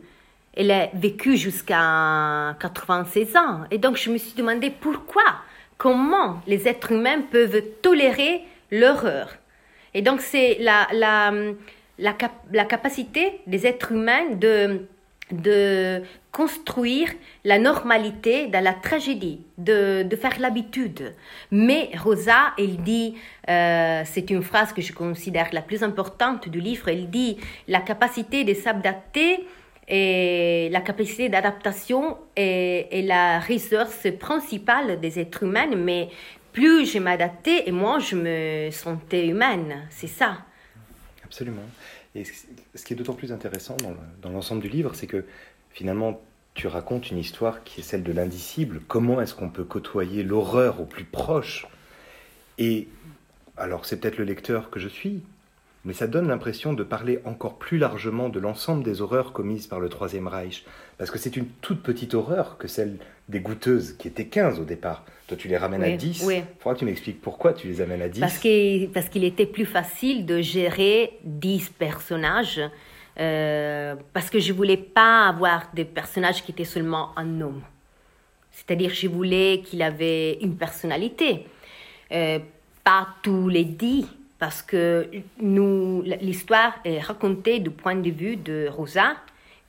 Elle 0.53 0.71
a 0.71 0.87
vécu 0.93 1.37
jusqu'à 1.37 2.57
96 2.59 3.37
ans. 3.37 3.61
Et 3.71 3.77
donc, 3.77 3.95
je 3.95 4.11
me 4.11 4.17
suis 4.17 4.33
demandé 4.33 4.69
pourquoi, 4.69 5.23
comment 5.77 6.41
les 6.45 6.67
êtres 6.67 6.91
humains 6.91 7.21
peuvent 7.21 7.63
tolérer 7.81 8.41
l'horreur. 8.69 9.29
Et 9.93 10.01
donc, 10.01 10.21
c'est 10.21 10.57
la, 10.59 10.87
la, 10.93 11.33
la, 11.99 12.15
la 12.51 12.65
capacité 12.65 13.41
des 13.47 13.67
êtres 13.67 13.91
humains 13.91 14.31
de 14.35 14.85
de 15.31 16.03
construire 16.31 17.09
la 17.43 17.59
normalité 17.59 18.47
dans 18.47 18.63
la 18.63 18.73
tragédie, 18.73 19.41
de, 19.57 20.03
de 20.03 20.15
faire 20.15 20.39
l'habitude. 20.39 21.13
Mais 21.51 21.89
Rosa, 22.01 22.53
elle 22.57 22.77
dit, 22.77 23.15
euh, 23.49 24.03
c'est 24.05 24.29
une 24.29 24.43
phrase 24.43 24.71
que 24.73 24.81
je 24.81 24.93
considère 24.93 25.49
la 25.51 25.61
plus 25.61 25.83
importante 25.83 26.47
du 26.47 26.59
livre, 26.59 26.87
elle 26.89 27.09
dit 27.09 27.37
la 27.67 27.81
capacité 27.81 28.43
de 28.43 28.53
s'adapter 28.53 29.45
et 29.87 30.69
la 30.71 30.79
capacité 30.79 31.27
d'adaptation 31.27 32.17
est, 32.35 32.87
est, 32.91 33.01
la 33.01 33.39
ressource 33.39 34.07
principale 34.19 35.01
des 35.01 35.19
êtres 35.19 35.43
humains, 35.43 35.75
mais 35.75 36.09
plus 36.53 36.85
je 36.85 36.99
m'adaptais 36.99 37.67
et 37.67 37.71
moins 37.71 37.99
je 37.99 38.15
me 38.15 38.71
sentais 38.71 39.27
humaine. 39.27 39.87
C'est 39.89 40.07
ça. 40.07 40.39
Absolument. 41.23 41.63
Et 42.15 42.23
ce 42.25 42.83
qui 42.83 42.93
est 42.93 42.95
d'autant 42.95 43.13
plus 43.13 43.31
intéressant 43.31 43.77
dans 44.21 44.29
l'ensemble 44.29 44.61
du 44.61 44.69
livre, 44.69 44.93
c'est 44.95 45.07
que 45.07 45.23
finalement, 45.71 46.21
tu 46.53 46.67
racontes 46.67 47.09
une 47.09 47.17
histoire 47.17 47.63
qui 47.63 47.79
est 47.79 47.83
celle 47.83 48.03
de 48.03 48.11
l'indicible. 48.11 48.81
Comment 48.87 49.21
est-ce 49.21 49.33
qu'on 49.33 49.49
peut 49.49 49.63
côtoyer 49.63 50.23
l'horreur 50.23 50.81
au 50.81 50.85
plus 50.85 51.05
proche? 51.05 51.65
Et 52.57 52.89
alors, 53.55 53.85
c'est 53.85 53.97
peut-être 53.97 54.17
le 54.17 54.25
lecteur 54.25 54.69
que 54.69 54.79
je 54.79 54.89
suis, 54.89 55.21
mais 55.83 55.93
ça 55.93 56.07
donne 56.07 56.27
l'impression 56.27 56.73
de 56.73 56.83
parler 56.83 57.19
encore 57.25 57.57
plus 57.57 57.77
largement 57.77 58.29
de 58.29 58.39
l'ensemble 58.39 58.83
des 58.83 59.01
horreurs 59.01 59.33
commises 59.33 59.67
par 59.67 59.79
le 59.79 59.89
Troisième 59.89 60.27
Reich. 60.27 60.63
Parce 60.97 61.09
que 61.09 61.17
c'est 61.17 61.35
une 61.35 61.47
toute 61.61 61.81
petite 61.81 62.13
horreur 62.13 62.57
que 62.57 62.67
celle 62.67 62.97
des 63.29 63.39
goûteuses, 63.39 63.93
qui 63.93 64.07
étaient 64.07 64.25
15 64.25 64.59
au 64.59 64.63
départ. 64.63 65.05
Toi, 65.27 65.37
tu 65.37 65.47
les 65.47 65.57
ramènes 65.57 65.83
à 65.83 65.91
10. 65.91 66.23
Il 66.29 66.43
faudra 66.59 66.75
que 66.75 66.79
tu 66.79 66.85
m'expliques 66.85 67.21
pourquoi 67.21 67.53
tu 67.53 67.67
les 67.67 67.81
amènes 67.81 68.01
à 68.01 68.09
10. 68.09 68.19
Parce 68.19 68.37
qu'il 68.37 68.89
parce 68.89 69.09
qu'il 69.09 69.23
était 69.23 69.45
plus 69.45 69.65
facile 69.65 70.25
de 70.25 70.41
gérer 70.41 71.17
10 71.23 71.69
personnages. 71.69 72.61
Euh, 73.19 73.95
parce 74.13 74.29
que 74.29 74.39
je 74.39 74.53
voulais 74.53 74.77
pas 74.77 75.27
avoir 75.27 75.69
des 75.73 75.85
personnages 75.85 76.43
qui 76.43 76.51
étaient 76.51 76.63
seulement 76.63 77.09
un 77.17 77.41
homme. 77.41 77.61
C'est-à-dire, 78.51 78.91
je 78.93 79.07
voulais 79.07 79.61
qu'il 79.65 79.81
avait 79.81 80.33
une 80.41 80.55
personnalité. 80.55 81.45
Euh, 82.11 82.39
pas 82.83 83.07
tous 83.23 83.47
les 83.47 83.63
dix 83.63 84.05
parce 84.41 84.63
que 84.63 85.07
nous, 85.39 86.01
l'histoire 86.19 86.73
est 86.83 86.99
racontée 86.99 87.59
du 87.59 87.69
point 87.69 87.93
de 87.93 88.09
vue 88.09 88.37
de 88.37 88.67
Rosa, 88.67 89.13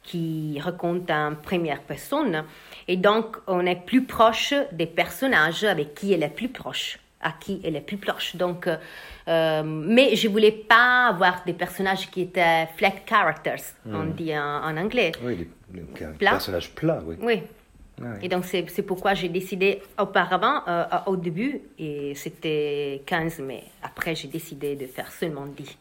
qui 0.02 0.59
raconte 0.59 1.11
en 1.11 1.35
première 1.35 1.83
personne, 1.83 2.45
et 2.88 2.97
donc 2.97 3.37
on 3.47 3.67
est 3.67 3.85
plus 3.85 4.05
proche 4.05 4.55
des 4.73 4.87
personnages 4.87 5.62
avec 5.64 5.95
qui 5.95 6.14
elle 6.14 6.23
est 6.23 6.35
plus 6.35 6.49
proche, 6.49 6.99
à 7.21 7.33
qui 7.33 7.61
elle 7.62 7.76
est 7.76 7.83
plus 7.83 7.99
proche. 7.99 8.35
Donc, 8.35 8.67
euh, 8.67 9.62
mais 9.62 10.17
je 10.17 10.26
voulais 10.29 10.52
pas 10.52 11.09
avoir 11.09 11.43
des 11.45 11.52
personnages 11.52 12.11
qui 12.11 12.23
étaient 12.23 12.67
flat 12.75 12.95
characters, 13.05 13.75
on 13.85 14.05
hmm. 14.05 14.12
dit 14.14 14.33
en, 14.38 14.75
anglais. 14.79 15.12
Oui, 15.23 15.49
les, 15.75 15.83
personnages 16.19 16.71
plats, 16.71 17.02
oui. 17.05 17.17
Oui, 17.21 17.43
et 18.21 18.28
donc, 18.28 18.44
c'est 18.44 18.82
pourquoi 18.82 19.14
j'ai 19.14 19.28
décidé 19.28 19.82
auparavant, 19.99 20.62
euh, 20.66 20.85
au 21.06 21.16
début, 21.16 21.61
et 21.78 22.14
c'était 22.14 23.02
15, 23.06 23.40
mais 23.40 23.64
après, 23.82 24.14
j'ai 24.14 24.28
décidé 24.28 24.76
de 24.76 24.87
faire 24.87 25.12
seulement 25.12 25.47
10. 25.47 25.78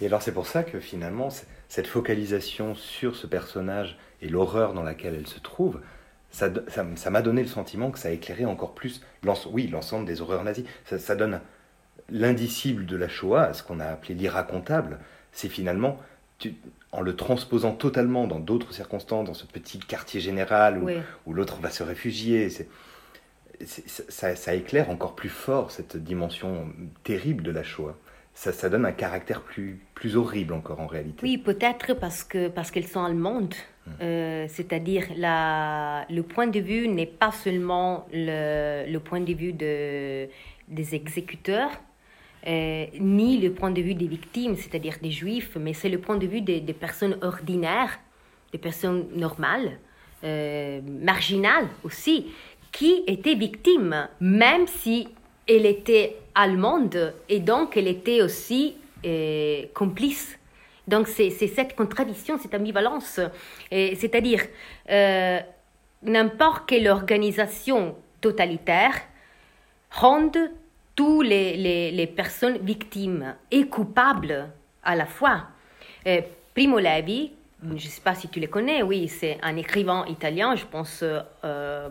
Et 0.00 0.06
alors, 0.06 0.22
c'est 0.22 0.32
pour 0.32 0.46
ça 0.46 0.62
que 0.62 0.80
finalement, 0.80 1.28
cette 1.68 1.86
focalisation 1.86 2.74
sur 2.74 3.14
ce 3.16 3.26
personnage 3.26 3.98
et 4.22 4.28
l'horreur 4.28 4.72
dans 4.72 4.82
laquelle 4.82 5.14
elle 5.14 5.26
se 5.26 5.40
trouve, 5.40 5.80
ça 6.30 6.48
m'a 6.48 6.96
ça, 6.96 7.22
donné 7.22 7.42
le 7.42 7.48
sentiment 7.48 7.90
que 7.90 7.98
ça 7.98 8.08
a 8.08 8.10
éclairé 8.10 8.44
encore 8.44 8.74
plus, 8.74 9.02
oui, 9.50 9.68
l'ensemble 9.68 10.06
des 10.06 10.20
horreurs 10.20 10.44
nazies. 10.44 10.66
Ça, 10.84 10.98
ça 10.98 11.14
donne 11.14 11.40
l'indicible 12.10 12.86
de 12.86 12.96
la 12.96 13.08
Shoah, 13.08 13.52
ce 13.52 13.62
qu'on 13.62 13.80
a 13.80 13.86
appelé 13.86 14.14
l'irracontable. 14.14 14.98
C'est 15.32 15.48
finalement 15.48 15.98
en 16.92 17.00
le 17.00 17.16
transposant 17.16 17.72
totalement 17.72 18.26
dans 18.26 18.38
d'autres 18.38 18.72
circonstances, 18.72 19.26
dans 19.26 19.34
ce 19.34 19.46
petit 19.46 19.78
quartier 19.78 20.20
général 20.20 20.82
où, 21.26 21.32
l'autre 21.32 21.60
va 21.60 21.70
se 21.70 21.82
réfugier. 21.82 22.48
ça, 23.60 24.54
éclaire 24.54 24.90
encore 24.90 25.14
plus 25.14 25.28
fort 25.28 25.70
cette 25.70 25.96
dimension 25.96 26.66
terrible 27.04 27.42
de 27.42 27.50
la 27.50 27.62
Shoah. 27.62 27.96
Ça, 28.34 28.68
donne 28.68 28.84
un 28.84 28.92
caractère 28.92 29.40
plus, 29.40 29.80
plus 29.94 30.16
horrible 30.16 30.52
encore 30.52 30.80
en 30.80 30.86
réalité. 30.86 31.20
Oui, 31.22 31.38
peut-être 31.38 31.94
parce 31.94 32.22
que 32.22 32.48
parce 32.48 32.70
qu'elles 32.70 32.86
sont 32.86 33.02
allemandes. 33.02 33.54
Hum. 33.86 33.92
Euh, 34.02 34.46
c'est-à-dire 34.48 35.06
le 35.16 36.20
point 36.22 36.46
de 36.46 36.60
vue 36.60 36.86
n'est 36.88 37.06
pas 37.06 37.32
seulement 37.32 38.06
le, 38.12 38.84
le, 38.90 39.00
point 39.00 39.20
de 39.20 39.32
vue 39.32 39.52
de, 39.54 40.28
des 40.68 40.94
exécuteurs, 40.94 41.70
euh, 42.46 42.86
ni 43.00 43.38
le 43.38 43.52
point 43.52 43.72
de 43.72 43.82
vue 43.82 43.94
des 43.94 44.06
victimes, 44.06 44.54
c'est-à-dire 44.54 44.98
des 45.02 45.10
juifs, 45.10 45.56
mais 45.58 45.72
c'est 45.72 45.88
le 45.88 45.98
point 45.98 46.16
de 46.16 46.26
vue 46.26 46.40
des, 46.40 46.60
personnes 46.72 47.18
ordinaires, 47.20 47.98
des 48.52 48.58
personnes 48.58 49.06
normales, 49.16 49.78
euh, 50.22 50.80
marginales 50.84 51.66
aussi, 51.82 52.26
qui 52.70 53.02
étaient 53.08 53.34
victimes, 53.34 54.08
même 54.20 54.68
si 54.68 55.08
elle 55.48 55.66
était 55.66 56.16
allemande 56.36 57.14
et 57.28 57.40
donc 57.40 57.76
elle 57.76 57.88
était 57.88 58.22
aussi 58.22 58.76
euh, 59.04 59.64
complice. 59.74 60.38
Donc 60.86 61.08
c'est 61.08 61.30
cette 61.30 61.74
contradiction, 61.74 62.38
cette 62.38 62.54
ambivalence. 62.54 63.18
C'est-à-dire, 63.72 64.42
n'importe 66.04 66.68
quelle 66.68 66.86
organisation 66.86 67.96
totalitaire 68.20 68.94
ronde 69.90 70.38
tous 70.96 71.20
les, 71.20 71.92
les, 71.92 72.06
personnes 72.06 72.58
victimes 72.58 73.34
et 73.50 73.66
coupables 73.66 74.48
à 74.82 74.96
la 74.96 75.06
fois. 75.06 75.44
Euh, 76.06 76.22
Primo 76.54 76.78
Levi, 76.78 77.32
je 77.62 77.72
ne 77.72 77.78
sais 77.78 78.00
pas 78.00 78.14
si 78.14 78.28
tu 78.28 78.40
le 78.40 78.46
connais, 78.46 78.82
oui, 78.82 79.06
c'est 79.06 79.38
un 79.42 79.56
écrivain 79.56 80.06
italien, 80.08 80.56
je 80.56 80.64
pense 80.64 81.04
euh, 81.04 81.88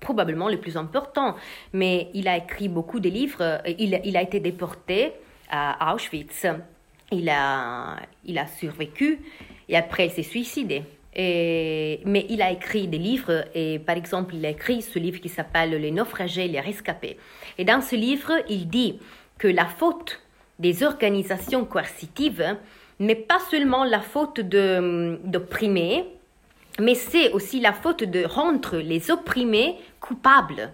probablement 0.00 0.48
le 0.48 0.58
plus 0.58 0.76
important, 0.76 1.34
mais 1.72 2.10
il 2.12 2.28
a 2.28 2.36
écrit 2.36 2.68
beaucoup 2.68 3.00
de 3.00 3.08
livres, 3.08 3.62
il, 3.66 4.00
il 4.04 4.16
a 4.16 4.22
été 4.22 4.38
déporté 4.38 5.14
à 5.50 5.94
Auschwitz, 5.94 6.46
il 7.10 7.28
a, 7.30 7.96
il 8.24 8.38
a 8.38 8.46
survécu 8.46 9.20
et 9.68 9.76
après 9.76 10.06
il 10.06 10.10
s'est 10.10 10.22
suicidé. 10.22 10.82
Mais 11.14 12.26
il 12.28 12.40
a 12.40 12.50
écrit 12.50 12.88
des 12.88 12.98
livres 12.98 13.44
et 13.54 13.78
par 13.78 13.96
exemple 13.96 14.34
il 14.34 14.46
a 14.46 14.50
écrit 14.50 14.82
ce 14.82 14.98
livre 14.98 15.20
qui 15.20 15.28
s'appelle 15.28 15.70
Les 15.70 15.90
naufragés, 15.90 16.48
les 16.48 16.60
rescapés. 16.60 17.18
Et 17.58 17.64
dans 17.64 17.80
ce 17.80 17.96
livre, 17.96 18.32
il 18.48 18.68
dit 18.68 18.98
que 19.38 19.48
la 19.48 19.66
faute 19.66 20.20
des 20.58 20.82
organisations 20.82 21.64
coercitives 21.64 22.56
n'est 23.00 23.16
pas 23.16 23.40
seulement 23.50 23.84
la 23.84 24.00
faute 24.00 24.40
d'opprimer, 24.40 26.04
mais 26.78 26.94
c'est 26.94 27.32
aussi 27.32 27.60
la 27.60 27.72
faute 27.72 28.04
de 28.04 28.24
rendre 28.24 28.76
les 28.78 29.10
opprimés 29.10 29.76
coupables. 30.00 30.72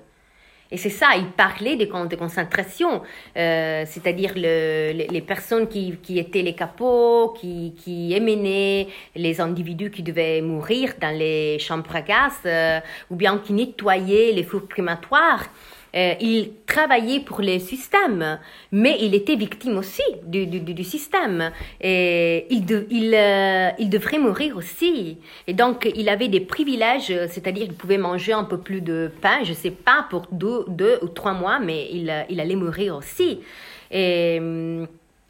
Et 0.71 0.77
c'est 0.77 0.91
ça, 0.91 1.17
il 1.17 1.31
parlait 1.31 1.77
des 1.77 1.89
camps 1.89 2.05
de 2.05 2.15
concentration, 2.15 3.01
euh, 3.37 3.85
c'est-à-dire 3.87 4.33
le, 4.37 4.93
les, 4.93 5.21
personnes 5.23 5.67
qui, 5.67 5.97
qui, 6.03 6.19
étaient 6.19 6.43
les 6.43 6.55
capots, 6.55 7.35
qui, 7.41 7.75
qui 7.75 8.13
émenaient 8.13 8.89
les 9.17 9.41
individus 9.41 9.91
qui 9.91 10.03
devaient 10.03 10.43
mourir 10.43 10.93
dans 11.01 11.17
les 11.17 11.59
chambres 11.59 11.97
à 11.97 12.03
gaz, 12.03 12.35
euh, 12.45 12.81
ou 13.11 13.17
bien 13.17 13.39
qui 13.39 13.55
nettoyaient 13.55 14.33
les 14.33 14.45
fours 14.45 14.69
crématoires. 14.69 15.47
Euh, 15.97 16.15
il 16.21 16.51
travaillait 16.67 17.21
pour 17.21 17.41
le 17.41 17.59
système, 17.59 18.39
mais 18.73 18.99
il 19.01 19.15
était 19.15 19.37
victime 19.37 19.79
aussi 19.79 20.03
du, 20.25 20.47
du, 20.47 20.85
système. 20.85 21.51
Et 21.81 22.47
il, 22.51 22.65
il, 22.91 23.15
euh, 23.15 23.71
il, 23.79 23.89
devrait 23.89 24.19
mourir 24.19 24.57
aussi. 24.57 25.19
Et 25.47 25.55
donc, 25.55 25.91
il 25.95 26.09
avait 26.09 26.29
des 26.29 26.41
privilèges, 26.41 27.13
c'est-à-dire 27.29 27.65
qu'il 27.65 27.75
pouvait 27.75 27.99
manger 27.99 28.33
un 28.33 28.45
peu 28.45 28.59
plus 28.59 28.81
de 28.81 29.11
pain, 29.23 29.39
je 29.45 29.51
ne 29.51 29.55
sais 29.55 29.71
pas, 29.71 30.07
pour 30.11 30.27
deux, 30.31 30.65
deux, 30.69 30.99
ou 31.03 31.09
trois 31.09 31.33
mois, 31.33 31.59
mais 31.59 31.89
il, 31.91 32.13
il 32.29 32.41
allait 32.41 32.57
mourir 32.57 32.97
aussi. 32.97 33.41
Et, 33.91 34.41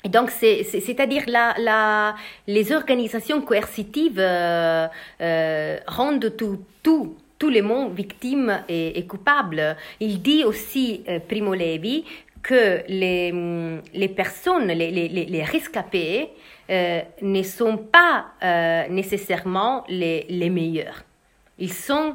donc, 0.09 0.31
c'est-à-dire 0.31 1.25
la, 1.27 1.55
la, 1.59 2.15
les 2.47 2.73
organisations 2.73 3.41
coercitives 3.43 4.19
euh, 4.21 4.87
rendent 5.87 6.37
tout, 6.37 6.61
tout 6.83 7.17
tous 7.39 7.51
les 7.51 7.63
mots 7.63 7.89
victimes 7.89 8.63
et, 8.69 9.05
coupables. 9.07 9.77
Il 10.01 10.23
dit 10.23 10.45
aussi, 10.45 11.05
euh, 11.09 11.21
Primo 11.21 11.55
Levi, 11.55 12.05
que 12.43 12.83
les, 12.89 13.33
mm, 13.33 13.83
les 13.95 14.09
personnes, 14.09 14.67
les, 14.69 14.91
les, 14.91 15.09
les 15.09 15.43
rescapés, 15.43 16.31
euh, 16.71 17.01
ne 17.23 17.43
sont 17.43 17.79
pas 17.79 18.27
euh, 18.43 18.89
nécessairement 18.89 19.85
les, 19.89 20.27
les 20.29 20.51
meilleurs. 20.51 21.03
Ils 21.59 21.73
sont 21.73 22.15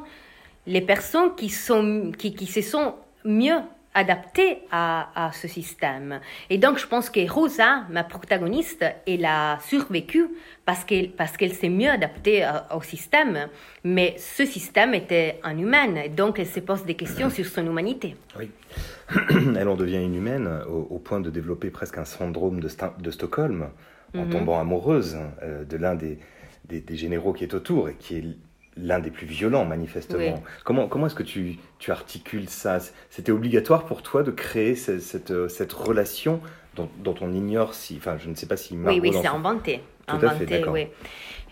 les 0.66 0.80
personnes 0.80 1.34
qui, 1.34 1.48
sont, 1.48 2.12
qui, 2.16 2.34
qui 2.34 2.46
se 2.46 2.62
sont 2.62 2.94
mieux 3.24 3.60
adaptées 3.94 4.58
à, 4.70 5.26
à, 5.26 5.32
ce 5.32 5.48
système. 5.48 6.20
Et 6.50 6.58
donc, 6.58 6.78
je 6.78 6.86
pense 6.86 7.10
que 7.10 7.30
Rosa, 7.30 7.84
ma 7.90 8.04
protagoniste, 8.04 8.84
elle 9.06 9.24
a 9.24 9.58
survécu 9.60 10.26
parce 10.64 10.84
qu'elle 10.84 11.10
parce 11.10 11.36
qu'elle 11.36 11.52
s'est 11.52 11.68
mieux 11.68 11.90
adaptée 11.90 12.46
au 12.74 12.82
système, 12.82 13.48
mais 13.84 14.16
ce 14.18 14.44
système 14.44 14.94
était 14.94 15.38
un 15.42 15.56
humain, 15.56 16.08
donc 16.14 16.38
elle 16.38 16.46
se 16.46 16.60
pose 16.60 16.84
des 16.84 16.94
questions 16.94 17.30
sur 17.30 17.46
son 17.46 17.64
humanité. 17.66 18.16
Oui, 18.38 18.50
elle 19.56 19.68
en 19.68 19.76
devient 19.76 20.02
inhumaine 20.02 20.48
au, 20.68 20.98
point 20.98 21.20
de 21.20 21.30
développer 21.30 21.70
presque 21.70 21.98
un 21.98 22.04
syndrome 22.04 22.60
de, 22.60 22.68
de 22.98 23.10
Stockholm, 23.10 23.68
en 24.16 24.24
mhm. 24.24 24.30
tombant 24.30 24.60
amoureuse 24.60 25.16
euh, 25.42 25.64
de 25.64 25.76
l'un 25.76 25.94
des, 25.94 26.18
des, 26.66 26.80
des 26.80 26.96
généraux 26.96 27.32
qui 27.32 27.44
est 27.44 27.54
autour 27.54 27.88
et 27.88 27.94
qui 27.94 28.16
est 28.16 28.24
l'un 28.76 28.98
des 28.98 29.10
plus 29.10 29.26
violents, 29.26 29.64
manifestement. 29.64 30.18
Oui. 30.18 30.40
Comment, 30.64 30.88
comment 30.88 31.06
est-ce 31.06 31.14
que 31.14 31.22
tu, 31.22 31.58
tu 31.78 31.90
articules 31.92 32.48
ça? 32.48 32.78
C'était 33.10 33.32
obligatoire 33.32 33.84
pour 33.84 34.02
toi 34.02 34.22
de 34.22 34.30
créer 34.30 34.74
ce- 34.74 34.98
cette, 34.98 35.30
euh, 35.30 35.48
cette 35.48 35.72
relation 35.72 36.40
dont, 36.74 36.88
dont 36.98 37.14
on 37.20 37.32
ignore 37.32 37.74
si... 37.74 37.96
Enfin, 37.98 38.16
je 38.18 38.28
ne 38.28 38.34
sais 38.34 38.46
pas 38.46 38.56
si 38.56 38.76
Margot... 38.76 39.00
Oui, 39.00 39.10
oui, 39.10 39.18
c'est 39.20 39.28
inventé. 39.28 39.80
Tout 40.06 40.16
à 40.16 40.18
fait, 40.18 40.26
inventé, 40.26 40.46
d'accord. 40.46 40.72
oui. 40.74 40.88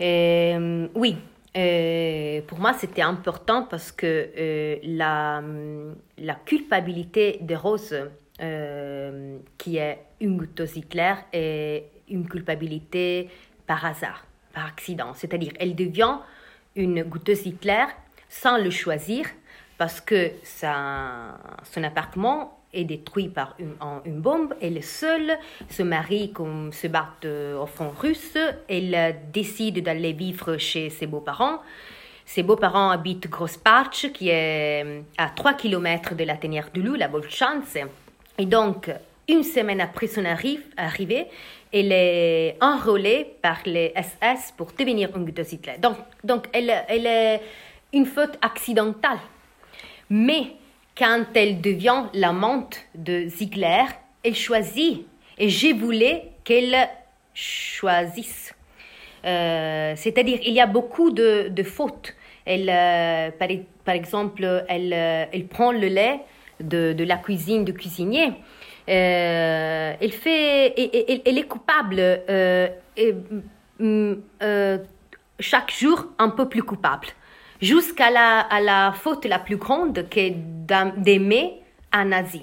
Euh, 0.01 0.89
oui. 0.95 1.17
Euh, 1.57 2.41
pour 2.47 2.59
moi, 2.59 2.73
c'était 2.73 3.03
important 3.03 3.67
parce 3.71 3.93
que 3.93 4.07
euh, 4.37 4.77
la, 4.83 5.43
la 6.19 6.35
culpabilité 6.35 7.39
de 7.41 7.55
Rose, 7.55 7.95
qui 9.59 9.77
est 9.77 9.99
une 10.21 10.39
goutte 10.39 10.63
Hitler, 10.75 11.15
est 11.33 11.85
une 12.09 12.27
culpabilité 12.27 13.29
par 13.67 13.85
hasard, 13.85 14.27
par 14.53 14.67
accident. 14.67 15.13
C'est-à-dire, 15.15 15.53
elle 15.61 15.77
devient 15.77 16.17
une 16.77 17.03
goûteuse 17.03 17.47
Hitler 17.47 17.85
sans 18.29 18.59
le 18.59 18.71
choisir 18.71 19.27
parce 19.79 20.01
que 20.01 20.31
son 20.45 21.85
appartement 21.85 22.59
est 22.73 22.85
détruit 22.85 23.29
par 23.29 23.57
une, 23.59 24.21
bombe. 24.21 24.55
Elle 24.61 24.77
est 24.77 24.81
seule, 24.81 25.39
se 25.69 25.83
marie 25.83 26.33
comme 26.33 26.73
se 26.73 26.87
bat 26.87 27.09
euh, 27.25 27.61
au 27.61 27.67
front 27.67 27.91
russe. 27.91 28.39
Elle 28.69 29.17
décide 29.33 29.83
d'aller 29.83 30.13
vivre 30.13 30.57
chez 30.57 30.89
ses 30.89 31.07
beaux-parents. 31.07 31.61
Ses 32.25 32.43
beaux-parents 32.43 32.91
habitent 32.91 33.29
Grospatch, 33.29 34.13
qui 34.13 34.29
est 34.29 34.85
euh, 34.85 35.01
à 35.19 35.29
3 35.29 35.55
km 35.55 36.15
de 36.15 36.25
la 36.25 36.37
tanière 36.37 36.71
du 36.73 36.83
loup, 36.83 36.95
la 36.95 37.09
Bolchance. 37.09 37.77
Et 38.39 38.47
donc, 38.47 38.91
une 39.29 39.43
semaine 39.43 39.81
après 39.81 40.07
son 40.07 40.23
arri- 40.23 40.61
arrivée, 40.77 41.27
elle 41.73 41.93
est 41.93 42.57
enrôlée 42.61 43.35
par 43.41 43.59
les 43.65 43.93
SS 43.97 44.53
pour 44.57 44.73
devenir 44.79 45.17
une 45.17 45.29
Hitler. 45.29 45.75
Donc, 45.79 45.97
donc 46.23 46.47
elle, 46.53 46.73
elle 46.89 47.07
est 47.07 47.41
une 47.93 48.07
faute 48.07 48.39
accidentale. 48.43 49.19
Mais 50.11 50.57
quand 50.97 51.25
elle 51.35 51.61
devient 51.61 52.05
l'amante 52.15 52.79
de 52.95 53.27
Ziegler, 53.29 53.85
elle 54.23 54.35
choisit. 54.35 55.07
Et 55.39 55.49
je 55.49 55.75
voulais 55.75 56.33
qu'elle 56.45 56.77
choisisse. 57.33 58.55
Euh, 59.25 59.95
C'est-à-dire, 59.97 60.39
il 60.43 60.53
y 60.53 60.61
a 60.61 60.67
beaucoup 60.67 61.11
de, 61.11 61.49
de 61.49 61.63
fautes. 61.63 62.15
Elle, 62.45 62.69
euh, 62.69 63.31
par, 63.31 63.49
par 63.85 63.95
exemple, 63.95 64.65
elle, 64.69 64.93
euh, 64.93 65.25
elle 65.33 65.47
prend 65.47 65.73
le 65.73 65.87
lait 65.87 66.21
de, 66.61 66.93
de 66.93 67.05
la 67.05 67.17
cuisine 67.17 67.65
du 67.65 67.73
cuisinier. 67.73 68.33
Euh, 68.89 69.95
elle, 70.01 70.13
fait, 70.13 70.75
elle, 70.77 71.23
elle 71.25 71.39
est 71.39 71.47
coupable 71.47 71.99
euh, 72.01 72.69
et, 72.97 73.15
mm, 73.79 74.15
euh, 74.43 74.79
chaque 75.39 75.73
jour 75.73 76.07
un 76.19 76.31
peu 76.31 76.49
plus 76.49 76.63
coupable, 76.63 77.07
jusqu'à 77.61 78.11
la, 78.11 78.93
faute 78.97 79.25
la 79.25 79.39
plus 79.39 79.57
grande 79.57 80.09
qui 80.09 80.21
est 80.21 80.37
d'aimer 80.37 81.63
un 81.93 82.07
nazi, 82.07 82.43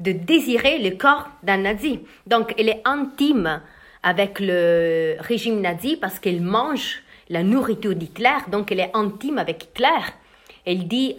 de 0.00 0.12
désirer 0.12 0.78
le 0.78 0.96
corps 0.96 1.28
d'un 1.42 1.58
nazi. 1.58 2.00
Donc 2.26 2.54
elle 2.58 2.70
est 2.70 2.82
intime 2.86 3.60
avec 4.02 4.40
le 4.40 5.16
régime 5.20 5.60
nazi 5.60 5.96
parce 5.96 6.18
qu'elle 6.18 6.40
mange 6.40 7.02
la 7.28 7.42
nourriture 7.42 7.94
d'Hitler, 7.94 8.38
donc 8.50 8.72
elle 8.72 8.80
est 8.80 8.90
intime 8.94 9.38
avec 9.38 9.64
Hitler. 9.64 10.00
Elle 10.64 10.88
dit... 10.88 11.16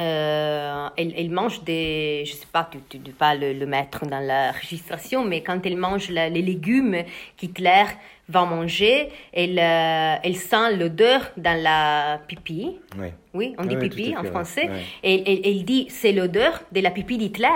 euh, 0.00 0.88
elle, 0.96 1.12
elle 1.16 1.30
mange 1.30 1.62
des, 1.64 2.22
je 2.26 2.32
sais 2.32 2.46
pas, 2.50 2.68
tu 2.88 2.98
ne 2.98 3.04
peux 3.04 3.10
pas 3.12 3.34
le, 3.34 3.52
le 3.52 3.66
mettre 3.66 4.06
dans 4.06 4.20
la 4.20 4.52
registration, 4.52 5.24
mais 5.24 5.42
quand 5.42 5.64
elle 5.66 5.76
mange 5.76 6.08
la- 6.10 6.28
les 6.28 6.42
légumes 6.42 6.96
qu'Hitler 7.36 7.84
va 8.28 8.44
manger, 8.44 9.10
elle, 9.32 9.58
euh, 9.58 10.14
elle 10.22 10.36
sent 10.36 10.76
l'odeur 10.78 11.30
dans 11.36 11.60
la 11.62 12.20
pipi. 12.26 12.78
Oui. 12.98 13.08
Oui, 13.34 13.54
on 13.58 13.64
dit 13.64 13.74
Ah 13.76 13.80
oui, 13.82 13.88
pipi 13.90 14.16
en 14.16 14.22
fait, 14.22 14.30
français. 14.30 14.68
Ouais. 14.70 14.82
Et 15.02 15.30
elle, 15.30 15.40
elle 15.56 15.64
dit 15.64 15.86
c'est 15.90 16.12
l'odeur 16.12 16.62
de 16.72 16.80
la 16.80 16.90
pipi 16.90 17.18
d'Hitler. 17.18 17.48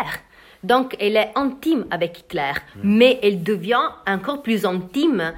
Donc 0.63 0.97
elle 1.01 1.17
est 1.17 1.31
intime 1.37 1.87
avec 1.91 2.19
Hitler, 2.21 2.53
Hmm. 2.77 2.81
mais 2.83 3.19
elle 3.23 3.43
devient 3.43 3.89
encore 4.07 4.43
plus 4.43 4.67
intime 4.67 5.33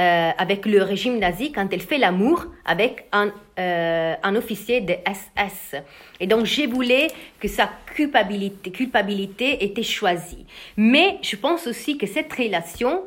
euh, 0.00 0.30
avec 0.38 0.64
le 0.64 0.82
régime 0.82 1.18
nazi 1.18 1.52
quand 1.52 1.70
elle 1.74 1.82
fait 1.82 1.98
l'amour 1.98 2.46
avec 2.64 3.04
un, 3.12 3.30
euh, 3.58 4.14
un 4.22 4.34
officier 4.34 4.80
de 4.80 4.94
SS. 5.04 5.74
Et 6.20 6.26
donc 6.26 6.46
je 6.46 6.66
voulais 6.66 7.08
que 7.38 7.48
sa 7.48 7.68
culpabilité, 7.94 8.70
culpabilité 8.70 9.62
était 9.62 9.82
choisie. 9.82 10.46
Mais 10.78 11.18
je 11.20 11.36
pense 11.36 11.66
aussi 11.66 11.98
que 11.98 12.06
cette 12.06 12.32
relation 12.32 13.02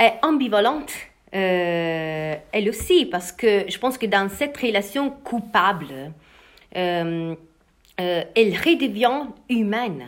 est 0.00 0.14
ambivalente, 0.22 0.90
euh, 1.34 2.34
elle 2.50 2.68
aussi, 2.70 3.04
parce 3.04 3.30
que 3.30 3.64
je 3.68 3.76
pense 3.76 3.98
que 3.98 4.06
dans 4.06 4.30
cette 4.30 4.56
relation 4.56 5.10
coupable, 5.10 6.12
elle 6.72 7.36
redevient 7.98 9.26
humaine. 9.50 10.06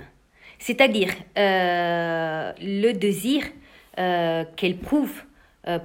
C'est-à-dire, 0.59 1.13
le 1.37 2.93
désir 2.93 3.43
qu'elle 4.57 4.79
prouve 4.79 5.13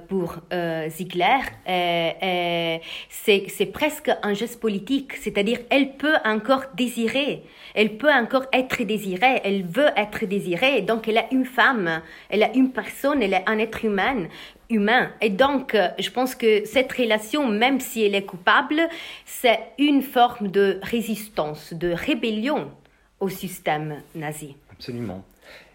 pour 0.08 0.36
euh, 0.52 0.88
Ziegler, 0.88 1.24
euh, 1.68 2.10
euh, 2.22 2.78
c'est 3.10 3.72
presque 3.72 4.10
un 4.22 4.32
geste 4.32 4.58
politique. 4.60 5.12
C'est-à-dire, 5.14 5.58
elle 5.70 5.96
peut 5.96 6.16
encore 6.24 6.64
désirer, 6.74 7.42
elle 7.74 7.96
peut 7.98 8.12
encore 8.12 8.46
être 8.52 8.82
désirée, 8.84 9.40
elle 9.44 9.64
veut 9.64 9.90
être 9.96 10.24
désirée. 10.24 10.82
Donc, 10.82 11.08
elle 11.08 11.18
est 11.18 11.28
une 11.30 11.44
femme, 11.44 12.02
elle 12.30 12.42
est 12.42 12.52
une 12.54 12.72
personne, 12.72 13.22
elle 13.22 13.34
est 13.34 13.44
un 13.46 13.58
être 13.58 13.84
humain. 13.84 14.28
Humain. 14.68 15.12
Et 15.20 15.30
donc, 15.30 15.76
euh, 15.76 15.88
je 15.98 16.10
pense 16.10 16.34
que 16.34 16.64
cette 16.64 16.92
relation, 16.92 17.46
même 17.46 17.78
si 17.78 18.02
elle 18.04 18.16
est 18.16 18.24
coupable, 18.24 18.80
c'est 19.24 19.60
une 19.78 20.02
forme 20.02 20.48
de 20.48 20.80
résistance, 20.82 21.72
de 21.72 21.92
rébellion 21.92 22.72
au 23.20 23.28
système 23.28 24.02
nazi. 24.16 24.56
Absolument. 24.72 25.22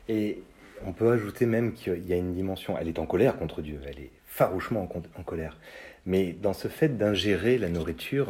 Et 0.10 0.40
on 0.86 0.94
peut 0.94 1.12
ajouter 1.12 1.46
même 1.46 1.74
qu'il 1.74 2.08
y 2.08 2.14
a 2.14 2.18
une 2.18 2.34
dimension, 2.34 2.78
elle 2.78 2.88
est 2.88 3.00
en 3.00 3.06
colère 3.06 3.38
contre 3.38 3.62
Dieu, 3.62 3.80
elle 3.88 4.00
est 4.00 4.12
farouchement 4.26 4.90
en, 5.18 5.24
colère. 5.24 5.58
Mais 6.06 6.34
dans 6.34 6.54
ce 6.54 6.68
fait 6.68 6.98
d'ingérer 6.98 7.58
la 7.58 7.70
nourriture, 7.70 8.30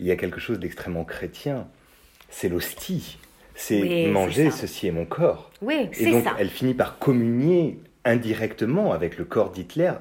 il 0.00 0.06
y 0.06 0.10
a 0.10 0.16
quelque 0.16 0.40
chose 0.40 0.58
d'extrêmement 0.58 1.04
chrétien. 1.04 1.68
C'est 2.28 2.48
l'hostie. 2.48 3.18
C'est 3.54 3.80
Oui, 3.80 4.06
manger, 4.08 4.50
ceci 4.50 4.86
est 4.88 4.92
mon 4.92 5.06
corps. 5.06 5.50
Oui, 5.62 5.88
Et 5.98 6.10
donc, 6.10 6.24
ça. 6.24 6.36
elle 6.38 6.50
finit 6.50 6.74
par 6.74 6.98
communier 6.98 7.78
indirectement 8.04 8.92
avec 8.92 9.16
le 9.16 9.24
corps 9.24 9.50
d'Hitler, 9.50 9.92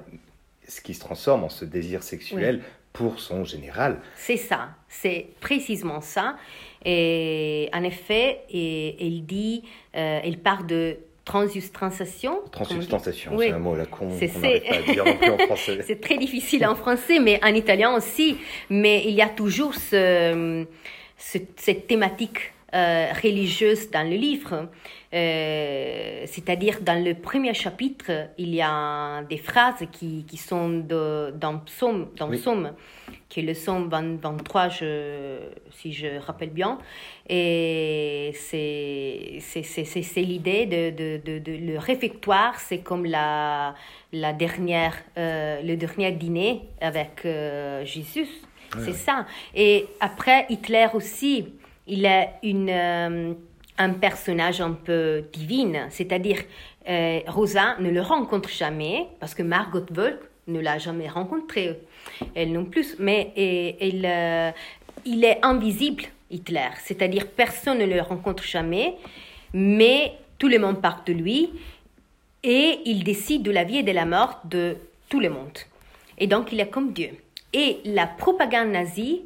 ce 0.68 0.82
qui 0.82 0.94
se 0.94 1.00
transforme 1.00 1.44
en 1.44 1.50
ce 1.50 1.64
désir 1.64 2.04
sexuel 2.04 2.62
pour 2.92 3.20
son 3.20 3.44
général. 3.44 4.00
C'est 4.16 4.38
ça, 4.38 4.70
c'est 4.88 5.28
précisément 5.42 6.02
ça. 6.02 6.38
Et 6.86 7.70
en 7.74 7.84
effet, 7.84 8.42
et, 8.50 9.06
elle 9.06 9.26
dit, 9.26 9.64
euh, 9.96 10.20
elle 10.24 10.38
parle 10.40 10.66
de 10.66 10.98
transsubstantiation. 11.26 12.40
Transubstantiation, 12.52 13.32
Oui. 13.36 13.48
c'est 13.48 13.54
un 13.54 13.60
mot 13.60 13.76
qu'on 13.92 14.08
n'arrive 14.08 14.42
pas 14.42 14.76
à 14.76 14.94
dire 14.94 15.06
non 15.06 15.16
plus 15.18 15.32
en 15.32 15.38
français. 15.40 15.80
C'est 15.88 16.00
très 16.00 16.18
difficile 16.18 16.66
en 16.66 16.76
français, 16.76 17.20
mais 17.20 17.40
en 17.44 17.54
italien 17.54 17.96
aussi. 17.96 18.38
Mais 18.70 19.04
il 19.06 19.16
y 19.16 19.22
a 19.22 19.30
toujours 19.30 19.74
ce, 19.74 20.66
ce- 21.18 21.40
cette 21.58 21.88
thématique 21.88 22.54
euh, 22.74 23.08
religieuse 23.24 23.90
dans 23.90 24.08
le 24.08 24.16
livre. 24.16 24.68
Euh, 25.14 26.24
C'est-à-dire, 26.28 26.80
dans 26.82 27.02
le 27.04 27.14
premier 27.16 27.54
chapitre, 27.54 28.12
il 28.38 28.54
y 28.54 28.62
a 28.62 29.24
des 29.24 29.38
phrases 29.38 29.84
qui, 29.92 30.26
qui 30.28 30.38
sont 30.38 30.70
de, 30.70 31.32
dans 31.32 31.60
Psaume, 31.60 32.10
dans 32.18 32.30
Oui. 32.30 32.38
Psaume, 32.38 32.72
qui 33.36 33.42
est 33.42 33.44
le 33.44 33.52
Psaume 33.54 33.90
20 33.90 34.22
23, 34.22 34.70
je, 34.70 35.40
si 35.72 35.92
je 35.92 36.20
rappelle 36.26 36.52
bien. 36.52 36.78
Et 37.28 38.32
c'est 38.34 39.40
c'est- 39.42 39.64
c'est- 39.64 39.84
c'est- 39.84 40.04
c'est 40.04 40.22
l'idée 40.22 40.66
de, 40.66 40.90
de, 40.92 41.10
de, 41.28 41.40
de- 41.40 41.58
le 41.72 41.78
réfectoire, 41.78 42.58
c'est 42.60 42.78
comme 42.80 43.06
la, 43.06 43.76
la 44.14 44.32
dernière, 44.32 44.96
euh, 45.18 45.62
le 45.62 45.76
dernier 45.76 46.12
dîner 46.14 46.62
avec 46.80 47.26
euh, 47.26 47.84
Jésus. 47.84 48.28
c'est 48.86 48.94
ça. 48.94 49.26
Et 49.54 49.86
après, 50.00 50.46
Hitler 50.50 50.88
aussi, 50.94 51.36
il 51.88 52.06
est 52.06 52.30
une, 52.44 52.70
euh, 52.70 53.34
un 53.78 53.90
personnage 54.08 54.60
un 54.62 54.72
peu 54.74 55.24
divin, 55.34 55.88
c'est-à-dire 55.90 56.42
Rosa 57.28 57.76
ne 57.80 57.90
le 57.90 58.02
rencontre 58.02 58.50
jamais 58.50 59.08
parce 59.20 59.34
que 59.36 59.44
Margot 59.44 59.86
Wolk 59.98 60.20
ne 60.48 60.60
l'a 60.60 60.78
jamais 60.78 61.08
rencontré, 61.10 61.80
elle 62.36 62.52
non 62.52 62.66
plus, 62.66 62.96
mais 63.00 63.34
euh, 63.38 64.52
il 65.06 65.24
est 65.24 65.40
invisible, 65.44 66.04
Hitler, 66.32 66.70
c'est-à-dire 66.84 67.28
personne 67.28 67.80
ne 67.80 67.86
le 67.86 68.02
rencontre 68.02 68.44
jamais, 68.44 68.96
mais 69.54 70.14
tout 70.38 70.48
le 70.48 70.60
monde 70.60 70.82
parle 70.82 71.04
de 71.06 71.14
lui 71.14 71.52
et 72.44 72.80
il 72.86 73.04
décide 73.04 73.44
de 73.44 73.52
la 73.52 73.64
vie 73.64 73.78
et 73.78 73.84
de 73.84 73.92
la 73.92 74.06
mort 74.06 74.42
de 74.46 74.78
tout 75.10 75.20
le 75.20 75.30
monde. 75.30 75.58
Et 76.18 76.28
donc 76.28 76.52
il 76.52 76.60
est 76.60 76.70
comme 76.70 76.94
Dieu. 76.94 77.12
Et 77.54 77.80
la 77.86 78.06
propagande 78.08 78.70
nazie 78.70 79.22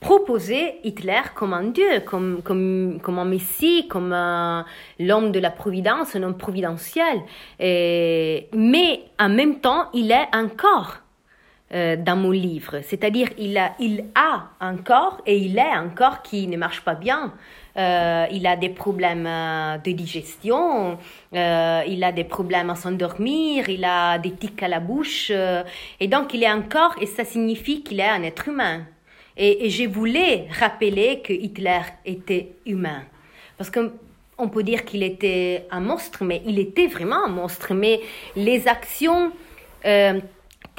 proposait 0.00 0.78
Hitler 0.82 1.20
comme 1.34 1.52
un 1.52 1.64
dieu, 1.64 2.00
comme, 2.06 2.40
comme, 2.42 2.98
comme 3.02 3.18
un 3.18 3.24
messie, 3.24 3.86
comme 3.88 4.16
l'homme 4.98 5.30
de 5.30 5.38
la 5.38 5.50
providence, 5.50 6.16
un 6.16 6.22
homme 6.22 6.38
providentiel. 6.38 7.20
Mais 7.60 9.02
en 9.18 9.28
même 9.28 9.60
temps, 9.60 9.90
il 9.92 10.10
est 10.10 10.28
un 10.32 10.48
corps. 10.48 10.98
Euh, 11.72 11.94
dans 11.94 12.16
mon 12.16 12.32
livre. 12.32 12.80
C'est-à-dire, 12.82 13.28
il 13.38 13.56
a, 13.56 13.76
il 13.78 14.06
a 14.16 14.48
un 14.58 14.76
corps 14.76 15.20
et 15.24 15.38
il 15.38 15.56
est 15.56 15.72
un 15.72 15.88
corps 15.88 16.20
qui 16.20 16.48
ne 16.48 16.56
marche 16.56 16.80
pas 16.80 16.96
bien. 16.96 17.32
Euh, 17.76 18.26
il 18.32 18.44
a 18.48 18.56
des 18.56 18.70
problèmes 18.70 19.24
euh, 19.24 19.78
de 19.78 19.92
digestion, 19.92 20.98
il 21.32 22.04
a 22.04 22.10
des 22.10 22.24
problèmes 22.24 22.70
à 22.70 22.74
s'endormir, 22.74 23.68
il 23.68 23.84
a 23.84 24.18
des 24.18 24.32
tics 24.32 24.60
à 24.64 24.66
la 24.66 24.80
bouche. 24.80 25.30
et 26.00 26.08
donc, 26.08 26.34
il 26.34 26.42
est 26.42 26.48
un 26.48 26.62
corps 26.62 26.96
et 27.00 27.06
ça 27.06 27.24
signifie 27.24 27.84
qu'il 27.84 28.00
est 28.00 28.08
un 28.08 28.24
être 28.24 28.48
humain. 28.48 28.82
Et, 29.36 29.66
et 29.66 29.70
je 29.70 29.84
voulais 29.84 30.48
rappeler 30.58 31.20
que 31.20 31.32
Hitler 31.32 31.82
était 32.04 32.48
humain. 32.66 33.04
Parce 33.56 33.70
que 33.70 33.92
on 34.38 34.48
peut 34.48 34.64
dire 34.64 34.84
qu'il 34.84 35.04
était 35.04 35.66
un 35.70 35.80
monstre, 35.80 36.24
mais 36.24 36.42
il 36.46 36.58
était 36.58 36.88
vraiment 36.88 37.26
un 37.26 37.28
monstre. 37.28 37.74
Mais 37.74 38.00
les 38.34 38.66
actions 38.66 39.30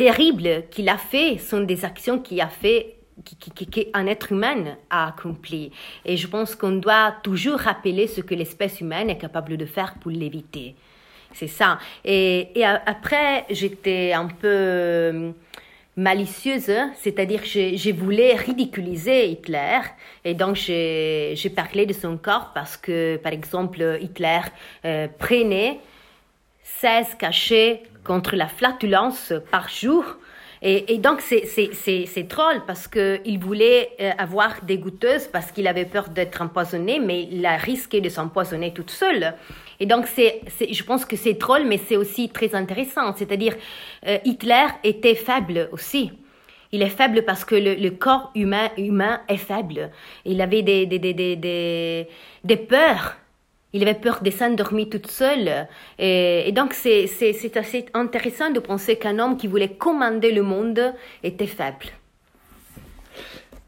terribles 0.01 0.63
qu'il 0.71 0.89
a 0.89 0.97
fait 0.97 1.37
sont 1.37 1.61
des 1.61 1.85
actions 1.85 2.17
qu'il 2.17 2.41
a 2.41 2.47
fait 2.47 2.95
qu'un 3.23 4.07
être 4.07 4.31
humain 4.31 4.77
a 4.89 5.09
accompli. 5.09 5.71
Et 6.05 6.17
je 6.17 6.27
pense 6.27 6.55
qu'on 6.55 6.71
doit 6.71 7.13
toujours 7.21 7.59
rappeler 7.59 8.07
ce 8.07 8.21
que 8.21 8.33
l'espèce 8.33 8.81
humaine 8.81 9.11
est 9.11 9.19
capable 9.19 9.57
de 9.57 9.65
faire 9.67 9.93
pour 9.99 10.09
l'éviter. 10.09 10.73
C'est 11.33 11.53
ça. 11.59 11.77
Et, 12.03 12.47
après, 12.65 13.45
j'étais 13.51 14.11
un 14.13 14.25
peu 14.25 14.47
euh, 14.47 15.31
malicieuse, 15.95 16.73
c'est-à-dire 16.95 17.43
que 17.43 17.77
je, 17.77 17.91
voulais 17.91 18.33
ridiculiser 18.33 19.27
Hitler. 19.27 19.81
Et 20.25 20.33
donc, 20.33 20.55
j'ai 20.55 21.53
parlé 21.55 21.85
de 21.85 21.93
son 21.93 22.17
corps 22.17 22.49
parce 22.55 22.75
que, 22.75 23.17
par 23.17 23.33
exemple, 23.33 23.99
Hitler 24.01 24.41
euh, 24.83 25.07
prenait 25.19 25.79
16 26.63 27.15
cachets 27.19 27.83
contre 28.03 28.35
la 28.35 28.47
flatulence 28.47 29.33
par 29.51 29.69
jour. 29.69 30.03
Et, 30.63 30.93
et 30.93 30.97
donc, 30.99 31.21
c'est- 31.21 32.23
drôle 32.23 32.63
parce 32.67 32.87
qu'il 32.87 33.39
voulait 33.39 33.89
euh, 33.99 34.11
avoir 34.19 34.63
des 34.63 34.77
goûteuses 34.77 35.27
parce 35.27 35.51
qu'il 35.51 35.65
avait 35.67 35.85
peur 35.85 36.09
d'être 36.09 36.39
empoisonné, 36.41 36.99
mais 36.99 37.27
il 37.31 37.43
a 37.45 37.57
risqué 37.57 37.99
de 37.99 38.09
s'empoisonner 38.09 38.71
toute 38.71 38.91
seule. 38.91 39.33
Et 39.79 39.87
donc, 39.87 40.05
c'est 40.05 40.41
je 40.71 40.83
pense 40.83 41.03
que 41.05 41.15
c'est 41.15 41.33
drôle, 41.33 41.63
mais 41.65 41.79
c'est 41.79 41.97
aussi 41.97 42.29
très 42.29 42.53
intéressant. 42.53 43.15
C'est-à-dire, 43.15 43.55
euh, 44.07 44.19
Hitler 44.23 44.67
était 44.83 45.15
faible 45.15 45.67
aussi. 45.71 46.11
Il 46.71 46.81
est 46.83 46.89
faible 46.89 47.23
parce 47.23 47.43
que 47.43 47.55
le, 47.55 47.73
le 47.73 47.89
corps 47.91 48.31
humain, 48.35 48.69
humain 48.77 49.21
est 49.27 49.37
faible. 49.37 49.89
Il 50.25 50.39
avait 50.41 50.61
des, 50.61 50.85
des, 50.85 50.99
des, 50.99 51.13
des, 51.13 51.35
des, 51.35 52.07
des 52.43 52.57
peurs. 52.57 53.17
Il 53.73 53.81
avait 53.83 53.99
peur 53.99 54.21
de 54.21 54.29
s'endormir 54.31 54.89
toute 54.89 55.07
seule. 55.07 55.67
Et, 55.97 56.47
et 56.47 56.51
donc, 56.51 56.73
c'est 56.73 57.07
c'est- 57.07 57.33
c'est 57.33 57.55
assez 57.57 57.85
intéressant 57.93 58.49
de 58.51 58.59
penser 58.59 58.97
qu'un 58.97 59.17
homme 59.19 59.37
qui 59.37 59.47
voulait 59.47 59.73
commander 59.73 60.31
le 60.31 60.43
monde 60.43 60.93
était 61.23 61.47
faible. 61.47 61.87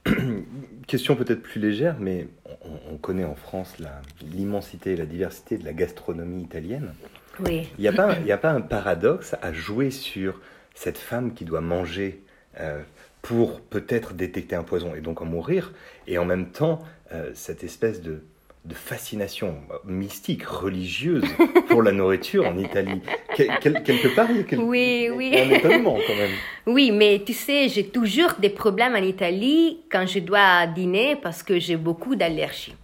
Question 0.88 1.16
peut-être 1.16 1.42
plus 1.42 1.62
légère, 1.62 1.96
mais 2.00 2.28
on, 2.66 2.94
on 2.94 2.98
connaît 2.98 3.24
en 3.24 3.36
France 3.36 3.80
la- 3.80 4.02
l'immensité 4.22 4.92
et 4.92 4.96
la 4.98 5.06
diversité 5.06 5.58
de 5.58 5.64
la 5.66 5.74
gastronomie 5.74 6.42
italienne. 6.44 6.94
Oui. 7.40 7.70
Il 7.78 7.82
n'y 7.82 7.88
a, 7.88 7.94
pas- 7.94 8.18
il 8.20 8.28
y 8.28 8.32
a 8.32 8.38
pas 8.38 8.52
un 8.52 8.62
paradoxe 8.62 9.36
à 9.42 9.54
jouer 9.54 9.92
sur 9.92 10.42
cette 10.76 10.98
femme 10.98 11.34
qui 11.34 11.46
doit 11.46 11.62
manger 11.62 12.22
euh, 12.60 12.82
pour 13.22 13.62
peut-être 13.62 14.14
détecter 14.14 14.56
un 14.56 14.64
poison 14.64 14.94
et 14.96 15.02
donc 15.02 15.22
en 15.22 15.26
mourir, 15.26 15.72
et 16.08 16.18
en 16.18 16.26
même 16.26 16.52
temps 16.52 16.80
euh, 17.14 17.32
cette 17.34 17.64
espèce 17.64 18.02
de, 18.02 18.22
de 18.66 18.74
fascination 18.74 19.56
mystique, 19.86 20.44
religieuse 20.46 21.26
pour 21.68 21.84
la 21.84 21.92
nourriture 21.92 22.48
en 22.48 22.58
Italie. 22.58 23.02
Quel- 23.36 23.58
quel- 23.62 23.84
quelque 23.84 24.08
part, 24.16 24.28
il 24.32 24.38
y 24.38 24.40
a, 24.40 24.44
quel- 24.44 24.60
Oui, 24.60 25.10
oui. 25.14 25.36
un 25.38 25.50
étonnement 25.50 25.98
quand 26.08 26.16
même. 26.16 26.32
Oui, 26.66 26.92
mais 26.92 27.22
tu 27.26 27.34
sais, 27.34 27.68
j'ai 27.68 27.88
toujours 27.88 28.32
des 28.40 28.50
problèmes 28.50 28.96
en 28.96 29.04
Italie 29.04 29.80
quand 29.92 30.06
je 30.08 30.20
dois 30.20 30.66
dîner 30.68 31.18
parce 31.18 31.44
que 31.44 31.60
j'ai 31.60 31.76
beaucoup 31.76 32.16
d'allergies. 32.16 32.76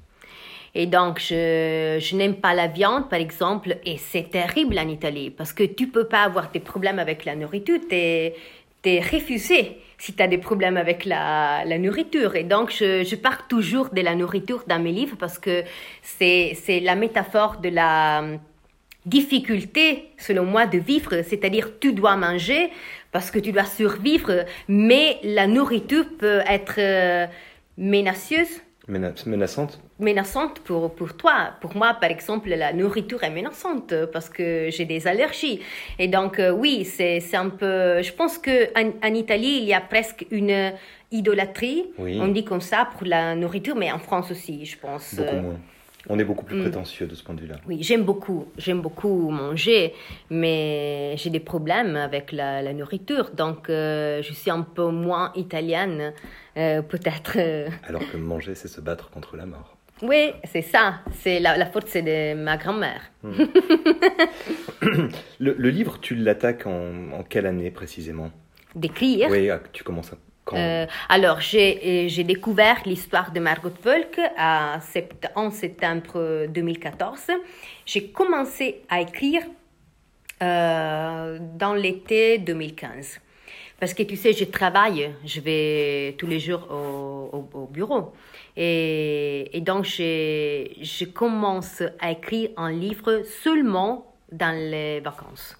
Et 0.76 0.86
donc, 0.86 1.20
je, 1.20 1.98
je 2.00 2.16
n'aime 2.16 2.36
pas 2.36 2.54
la 2.54 2.68
viande, 2.68 3.10
par 3.10 3.20
exemple, 3.20 3.78
et 3.86 3.98
c'est 3.98 4.30
terrible 4.30 4.78
en 4.78 4.88
Italie 4.88 5.30
parce 5.30 5.54
que 5.54 5.64
tu 5.64 5.88
peux 5.88 6.06
pas 6.06 6.24
avoir 6.24 6.52
des 6.52 6.60
problèmes 6.60 7.00
avec 7.00 7.24
la 7.26 7.36
nourriture, 7.36 7.80
tu 7.90 7.96
es, 7.96 8.36
refusé 9.12 9.78
si 10.00 10.14
tu 10.14 10.24
as 10.24 10.28
des 10.28 10.38
problèmes 10.38 10.78
avec 10.78 11.06
la, 11.06 11.64
nourriture. 11.78 12.36
Et 12.36 12.44
donc, 12.44 12.72
je, 12.72 13.04
je 13.04 13.16
parle 13.16 13.38
toujours 13.48 13.90
de 13.90 14.02
la 14.02 14.16
nourriture 14.16 14.64
dans 14.66 14.80
mes 14.80 14.92
livres 14.92 15.18
parce 15.20 15.38
que 15.38 15.64
c'est 16.02 16.80
la 16.82 16.96
métaphore 16.96 17.58
de 17.58 17.70
la 17.70 18.24
difficulté, 19.06 20.10
selon 20.18 20.46
moi, 20.46 20.66
de 20.66 20.78
vivre, 20.78 21.22
c'est-à-dire 21.24 21.80
tu 21.80 21.94
dois 21.94 22.16
manger 22.16 22.70
parce 23.12 23.32
que 23.32 23.40
tu 23.40 23.52
dois 23.52 23.66
survivre, 23.66 24.46
mais 24.68 25.18
la 25.24 25.48
nourriture 25.48 26.06
peut 26.18 26.42
être 26.48 26.76
euh, 26.78 27.26
Menaçante 29.26 29.80
menaçante 30.00 30.60
pour, 30.62 30.94
pour 30.96 31.16
toi. 31.16 31.52
Pour 31.62 31.76
moi, 31.76 31.94
par 32.00 32.10
exemple, 32.10 32.50
la 32.50 32.74
nourriture 32.74 33.24
est 33.24 33.30
menaçante 33.30 33.94
parce 34.14 34.30
que 34.30 34.70
j'ai 34.72 34.86
des 34.86 35.08
allergies. 35.08 35.62
Et 36.00 36.08
donc, 36.08 36.40
euh, 36.40 36.52
oui, 36.52 36.86
c'est 36.86 37.20
c'est 37.20 37.38
un 37.38 37.50
peu... 37.50 38.02
Je 38.02 38.14
pense 38.14 38.38
qu'en 38.38 38.92
en 39.04 39.14
Italie, 39.14 39.58
il 39.62 39.66
y 39.66 39.74
a 39.74 39.82
presque 39.82 40.26
une 40.32 40.72
idolâtrie, 41.12 41.86
Oui. 41.98 42.20
on 42.22 42.28
dit 42.28 42.44
comme 42.46 42.62
ça, 42.62 42.88
pour 42.98 43.06
la 43.08 43.36
nourriture, 43.36 43.76
mais 43.76 43.92
en 43.92 44.00
France 44.00 44.32
aussi, 44.32 44.66
je 44.66 44.78
pense. 44.78 45.16
Beaucoup 45.16 45.36
Euh, 45.36 45.42
moins. 45.42 45.60
On 46.08 46.18
est 46.18 46.24
beaucoup 46.24 46.46
plus 46.46 46.56
Mm. 46.58 46.62
prétentieux 46.62 47.08
de 47.08 47.14
ce 47.16 47.24
point 47.24 47.36
de 47.36 47.42
vue-là. 47.42 47.56
oui, 47.68 47.80
j'aime 47.82 48.04
beaucoup, 48.04 48.46
j'aime 48.58 48.80
beaucoup 48.82 49.30
manger, 49.30 49.94
mais 50.30 51.14
j'ai 51.18 51.30
des 51.30 51.42
problèmes 51.42 51.96
avec 51.98 52.32
la, 52.32 52.62
la 52.62 52.74
nourriture, 52.74 53.32
donc 53.32 53.70
euh, 53.70 54.22
je 54.22 54.32
suis 54.34 54.50
un 54.50 54.62
peu 54.62 54.88
moins 54.90 55.32
italienne, 55.36 56.14
euh, 56.58 56.82
peut-être. 56.82 57.38
Alors 57.88 58.02
que 58.10 58.16
manger, 58.18 58.56
c'est 58.56 58.70
se 58.70 58.80
battre 58.82 59.10
contre 59.10 59.36
la 59.36 59.46
mort. 59.46 59.76
Oui, 60.02 60.32
c'est 60.46 60.62
ça, 60.62 61.00
c'est 61.22 61.40
la, 61.40 61.58
la 61.58 61.66
force 61.66 61.94
de 61.96 62.34
ma 62.34 62.56
grand-mère. 62.58 63.12
Le, 64.82 65.54
le 65.58 65.70
livre, 65.70 66.00
tu 66.00 66.16
l'attaques 66.16 66.66
en, 66.68 67.12
en 67.12 67.24
quelle 67.24 67.46
année 67.46 67.72
précisément? 67.72 68.32
D'écrire. 68.76 69.28
Oui, 69.30 69.50
ah, 69.50 69.60
tu 69.74 69.84
commences 69.84 70.14
à- 70.14 70.18
quand? 70.46 70.56
Euh, 70.58 70.86
alors, 71.10 71.42
j'ai 71.42 72.06
euh, 72.06 72.08
j'ai 72.08 72.24
découvert 72.24 72.78
l'histoire 72.86 73.32
de 73.32 73.40
Margot 73.40 73.72
à 74.38 74.80
sept- 74.82 75.28
en 75.36 75.52
septembre 75.52 76.46
2014. 76.48 77.28
J'ai 77.86 78.06
commencé 78.10 78.82
à 78.90 79.02
écrire 79.02 79.42
euh, 80.42 81.40
dans 81.58 81.74
l'été 81.74 82.38
2015. 82.38 83.20
Parce 83.80 83.94
que 83.94 84.04
tu 84.04 84.16
sais, 84.18 84.34
je 84.34 84.44
travaille, 84.46 85.10
je 85.26 85.40
vais 85.40 86.14
tous 86.18 86.28
les 86.28 86.40
jours 86.40 86.68
au, 86.70 87.30
au- 87.38 87.50
au 87.64 87.66
bureau. 87.68 88.14
Et, 88.62 89.62
donc, 89.62 89.86
je 89.86 91.06
commence 91.06 91.82
à 91.98 92.12
écrire 92.12 92.50
un 92.58 92.74
livre 92.74 93.24
seulement 93.24 94.14
dans 94.34 94.54
les 94.54 95.00
vacances. 95.00 95.56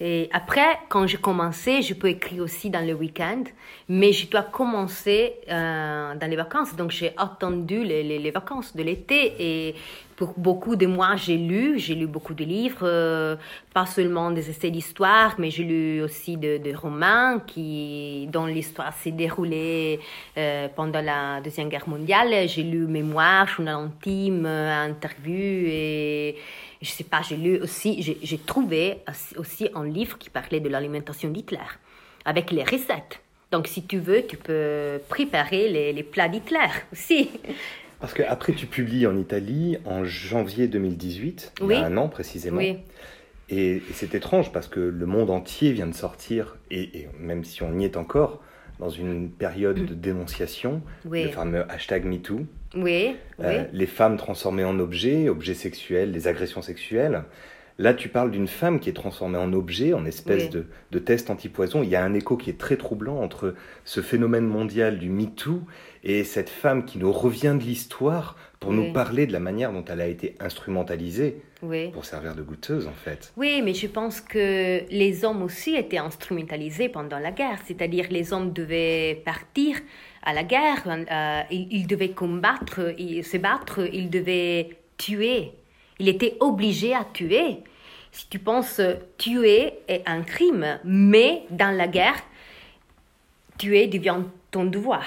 Et 0.00 0.28
après, 0.32 0.78
quand 0.88 1.06
j'ai 1.06 1.18
commencé, 1.18 1.82
je 1.82 1.94
peux 1.94 2.08
écrire 2.08 2.42
aussi 2.44 2.70
dans 2.70 2.86
le 2.86 2.94
week-end, 2.94 3.42
mais 3.88 4.12
je 4.12 4.28
dois 4.28 4.42
commencer 4.42 5.34
euh, 5.50 6.14
dans 6.14 6.30
les 6.30 6.36
vacances. 6.36 6.76
Donc, 6.76 6.92
j'ai 6.92 7.12
attendu 7.16 7.82
les, 7.82 8.02
les, 8.04 8.18
les 8.18 8.30
vacances 8.30 8.76
de 8.76 8.82
l'été 8.82 9.34
et 9.38 9.74
pour 10.18 10.34
beaucoup 10.36 10.74
de 10.74 10.86
mois, 10.86 11.14
j'ai 11.14 11.36
lu, 11.36 11.78
j'ai 11.78 11.94
lu 11.94 12.08
beaucoup 12.08 12.34
de 12.34 12.42
livres, 12.42 12.80
euh, 12.82 13.36
pas 13.72 13.86
seulement 13.86 14.32
des 14.32 14.50
essais 14.50 14.70
d'histoire, 14.70 15.36
mais 15.38 15.50
j'ai 15.52 15.62
lu 15.62 16.02
aussi 16.02 16.36
de, 16.36 16.58
de 16.58 16.74
romans 16.74 17.38
qui, 17.46 18.28
dont 18.32 18.46
l'histoire 18.46 18.92
s'est 18.94 19.12
déroulée 19.12 20.00
euh, 20.36 20.66
pendant 20.74 21.00
la 21.00 21.40
Deuxième 21.40 21.68
Guerre 21.68 21.88
mondiale. 21.88 22.48
J'ai 22.48 22.64
lu 22.64 22.88
mémoires, 22.88 23.46
journal 23.46 23.76
intime, 23.76 24.44
euh, 24.44 24.86
interviews 24.90 25.68
et 25.68 26.36
je 26.82 26.88
sais 26.90 27.04
pas, 27.04 27.22
j'ai 27.22 27.36
lu 27.36 27.58
aussi, 27.60 28.02
j'ai 28.22 28.38
trouvé 28.38 28.98
aussi 29.36 29.68
un 29.74 29.84
livre 29.84 30.16
qui 30.18 30.30
parlait 30.30 30.60
de 30.60 30.68
l'alimentation 30.68 31.28
d'Hitler, 31.30 31.58
avec 32.24 32.50
les 32.50 32.62
recettes. 32.64 33.20
Donc, 33.50 33.66
si 33.66 33.82
tu 33.84 33.98
veux, 33.98 34.26
tu 34.26 34.36
peux 34.36 35.00
préparer 35.08 35.68
les, 35.70 35.92
les 35.92 36.02
plats 36.02 36.28
d'Hitler 36.28 36.68
aussi. 36.92 37.30
Parce 38.00 38.14
que 38.14 38.22
après, 38.22 38.52
tu 38.52 38.66
publies 38.66 39.06
en 39.08 39.16
Italie 39.16 39.76
en 39.84 40.04
janvier 40.04 40.68
2018, 40.68 41.54
il 41.62 41.66
y 41.70 41.74
a 41.74 41.84
un 41.84 41.96
an 41.96 42.08
précisément. 42.08 42.58
Oui, 42.58 42.76
Et, 43.48 43.76
et 43.76 43.82
c'est 43.92 44.14
étrange 44.14 44.52
parce 44.52 44.68
que 44.68 44.78
le 44.78 45.06
monde 45.06 45.30
entier 45.30 45.72
vient 45.72 45.88
de 45.88 45.94
sortir, 45.94 46.56
et, 46.70 46.82
et 46.96 47.08
même 47.18 47.42
si 47.42 47.64
on 47.64 47.76
y 47.76 47.84
est 47.84 47.96
encore, 47.96 48.40
dans 48.78 48.88
une 48.90 49.30
période 49.30 49.84
de 49.84 49.94
dénonciation, 49.94 50.80
Oui. 51.06 51.24
le 51.24 51.30
fameux 51.30 51.64
hashtag 51.68 52.04
MeToo, 52.04 52.46
oui, 52.74 53.16
oui. 53.38 53.44
euh, 53.44 53.64
les 53.72 53.86
femmes 53.86 54.16
transformées 54.16 54.64
en 54.64 54.78
objets, 54.78 55.28
objets 55.28 55.54
sexuels, 55.54 56.12
les 56.12 56.28
agressions 56.28 56.62
sexuelles. 56.62 57.22
Là, 57.80 57.94
tu 57.94 58.08
parles 58.08 58.32
d'une 58.32 58.48
femme 58.48 58.80
qui 58.80 58.88
est 58.90 58.92
transformée 58.92 59.38
en 59.38 59.52
objet, 59.52 59.92
en 59.92 60.04
espèce 60.04 60.44
Oui. 60.44 60.48
de, 60.50 60.66
de 60.90 60.98
test 60.98 61.30
antipoison. 61.30 61.84
Il 61.84 61.88
y 61.88 61.94
a 61.94 62.02
un 62.02 62.12
écho 62.12 62.36
qui 62.36 62.50
est 62.50 62.58
très 62.58 62.76
troublant 62.76 63.20
entre 63.22 63.54
ce 63.84 64.00
phénomène 64.00 64.46
mondial 64.48 64.98
du 64.98 65.08
MeToo 65.10 65.62
et 66.02 66.24
cette 66.24 66.50
femme 66.50 66.84
qui 66.84 66.98
nous 66.98 67.12
revient 67.12 67.54
de 67.56 67.62
l'histoire 67.64 68.36
pour 68.58 68.72
nous 68.72 68.92
parler 68.92 69.28
de 69.28 69.32
la 69.32 69.38
manière 69.38 69.72
dont 69.72 69.84
elle 69.84 70.00
a 70.00 70.08
été 70.08 70.34
instrumentalisée 70.40 71.40
Oui. 71.62 71.90
pour 71.92 72.04
servir 72.04 72.34
de 72.34 72.42
goûteuse, 72.42 72.88
en 72.88 72.92
fait. 72.92 73.32
Oui, 73.36 73.62
mais 73.64 73.74
je 73.74 73.86
pense 73.86 74.20
que 74.20 74.82
les 74.90 75.24
hommes 75.24 75.42
aussi 75.44 75.76
étaient 75.76 75.98
instrumentalisés 75.98 76.88
pendant 76.88 77.20
la 77.20 77.30
guerre. 77.30 77.60
C'est-à-dire 77.66 78.06
les 78.10 78.32
hommes 78.32 78.52
devaient 78.52 79.22
partir 79.24 79.76
à 80.28 80.34
la 80.34 80.44
guerre, 80.44 80.82
euh, 80.86 81.42
ils 81.50 81.86
devaient 81.86 82.10
combattre, 82.10 82.94
ils- 82.98 83.24
se 83.24 83.38
battre, 83.38 83.80
ils 83.90 84.10
devaient 84.10 84.76
tuer. 84.98 85.52
Il 85.98 86.06
était 86.06 86.36
obligé 86.40 86.94
à 86.94 87.02
tuer. 87.04 87.62
Si 88.12 88.28
tu 88.28 88.38
penses 88.38 88.82
tuer 89.16 89.72
est 89.88 90.02
un 90.06 90.22
crime, 90.22 90.78
mais 90.84 91.44
dans 91.48 91.74
la 91.74 91.88
guerre, 91.88 92.20
tuer 93.56 93.86
devient 93.86 94.20
ton 94.50 94.66
devoir. 94.66 95.02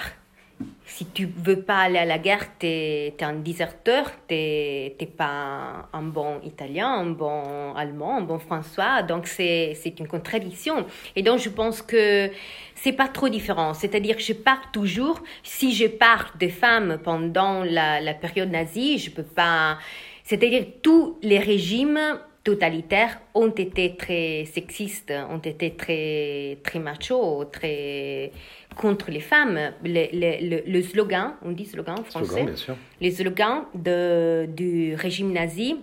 Si 0.84 1.06
tu 1.06 1.26
veux 1.26 1.62
pas 1.62 1.78
aller 1.78 1.98
à 1.98 2.04
la 2.04 2.18
guerre, 2.18 2.46
tu 2.58 2.66
es, 2.66 3.14
un 3.22 3.34
déserteur, 3.34 4.10
tu 4.28 4.34
n'es 4.34 5.12
pas 5.16 5.88
un 5.92 6.02
bon 6.02 6.40
italien, 6.44 6.88
un 6.88 7.10
bon 7.10 7.74
allemand, 7.74 8.18
un 8.18 8.22
bon 8.22 8.38
françois. 8.38 9.02
Donc 9.02 9.26
c'est 9.26 9.94
une 9.98 10.08
contradiction. 10.08 10.86
Et 11.16 11.22
donc 11.22 11.40
je 11.40 11.48
pense 11.48 11.82
que 11.82 12.30
c'est 12.74 12.92
pas 12.92 13.08
trop 13.08 13.28
différent. 13.28 13.74
C'est-à-dire 13.74 14.18
je 14.18 14.32
parle 14.32 14.64
toujours, 14.72 15.20
si 15.42 15.74
je 15.74 15.86
parle 15.86 16.28
de 16.38 16.48
femmes 16.48 16.98
pendant 17.02 17.64
la, 17.64 18.00
la 18.00 18.14
période 18.14 18.50
nazie, 18.50 18.98
je 18.98 19.10
peux 19.10 19.22
pas. 19.22 19.78
C'est-à-dire 20.24 20.64
tous 20.82 21.18
les 21.22 21.38
régimes 21.38 21.98
totalitaires 22.44 23.20
ont 23.34 23.50
été 23.50 23.94
très 23.96 24.44
sexistes, 24.46 25.12
ont 25.30 25.38
été 25.38 25.70
très, 25.74 26.58
très 26.64 26.78
machos, 26.78 27.44
très 27.46 28.32
contre 28.76 29.10
les 29.10 29.20
femmes. 29.20 29.58
Le, 29.84 30.06
le- 30.12 30.62
le- 30.66 30.82
slogan, 30.82 31.34
on 31.44 31.52
dit 31.52 31.66
slogan 31.66 31.96
en 32.00 32.04
français, 32.04 32.26
Slogan, 32.26 32.46
bien 32.46 32.56
sûr. 32.56 32.76
les 33.00 33.10
slogans 33.12 33.64
de, 33.74 34.46
du 34.48 34.94
régime 34.94 35.32
nazi 35.32 35.76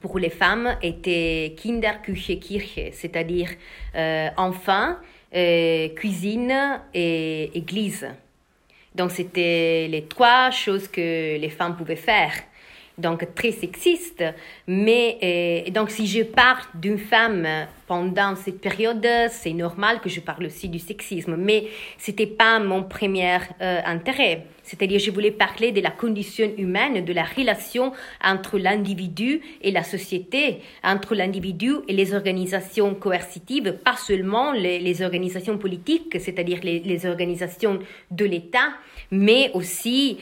pour 0.00 0.18
les 0.18 0.30
femmes 0.30 0.76
étaient 0.82 1.54
Kinderküche 1.56 2.38
Kirche, 2.40 2.78
c'est-à-dire 2.92 3.50
euh, 3.96 4.28
enfants, 4.36 4.94
euh, 5.34 5.88
cuisine 5.90 6.80
et 6.94 7.50
église. 7.54 8.06
Donc 8.94 9.10
c'était 9.10 9.86
les 9.90 10.04
trois 10.04 10.50
choses 10.50 10.88
que 10.88 11.36
les 11.36 11.50
femmes 11.50 11.76
pouvaient 11.76 11.96
faire. 11.96 12.32
Donc 12.98 13.32
très 13.34 13.52
sexiste, 13.52 14.24
mais 14.66 15.18
euh, 15.22 15.70
donc 15.70 15.90
si 15.90 16.06
je 16.06 16.24
parle 16.24 16.64
d'une 16.74 16.98
femme 16.98 17.46
pendant 17.86 18.34
cette 18.34 18.60
période, 18.60 19.06
c'est 19.30 19.52
normal 19.52 20.00
que 20.00 20.08
je 20.08 20.20
parle 20.20 20.46
aussi 20.46 20.68
du 20.68 20.80
sexisme, 20.80 21.36
mais 21.36 21.68
c'était 21.96 22.26
pas 22.26 22.58
mon 22.58 22.82
premier 22.82 23.38
euh, 23.60 23.80
intérêt. 23.84 24.46
C'est-à-dire 24.68 25.00
je 25.00 25.10
voulais 25.10 25.30
parler 25.30 25.72
de 25.72 25.80
la 25.80 25.90
condition 25.90 26.52
humaine, 26.58 27.02
de 27.02 27.12
la 27.14 27.24
relation 27.24 27.92
entre 28.22 28.58
l'individu 28.58 29.40
et 29.62 29.70
la 29.70 29.82
société, 29.82 30.58
entre 30.84 31.14
l'individu 31.14 31.76
et 31.88 31.94
les 31.94 32.12
organisations 32.12 32.94
coercitives, 32.94 33.78
pas 33.82 33.96
seulement 33.96 34.52
les, 34.52 35.02
organisations 35.02 35.56
politiques, 35.56 36.20
c'est-à-dire 36.20 36.60
les, 36.62 37.06
organisations 37.06 37.78
de 38.10 38.26
l'État, 38.26 38.74
mais 39.10 39.50
aussi 39.54 40.18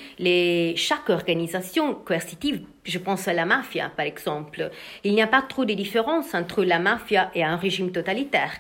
chaque 0.77 1.11
organisation 1.11 1.95
coercitive. 1.95 2.61
Je 2.85 2.99
pense 2.99 3.27
à 3.27 3.33
la 3.33 3.47
mafia, 3.47 3.91
par 3.97 4.07
exemple. 4.07 4.71
Il 5.03 5.13
n'y 5.15 5.23
a 5.23 5.27
pas 5.27 5.43
trop 5.43 5.65
de 5.65 5.75
différence 5.75 6.35
entre 6.35 6.63
la 6.63 6.79
mafia 6.79 7.33
et 7.35 7.43
un 7.43 7.57
régime 7.57 7.91
totalitaire, 7.91 8.53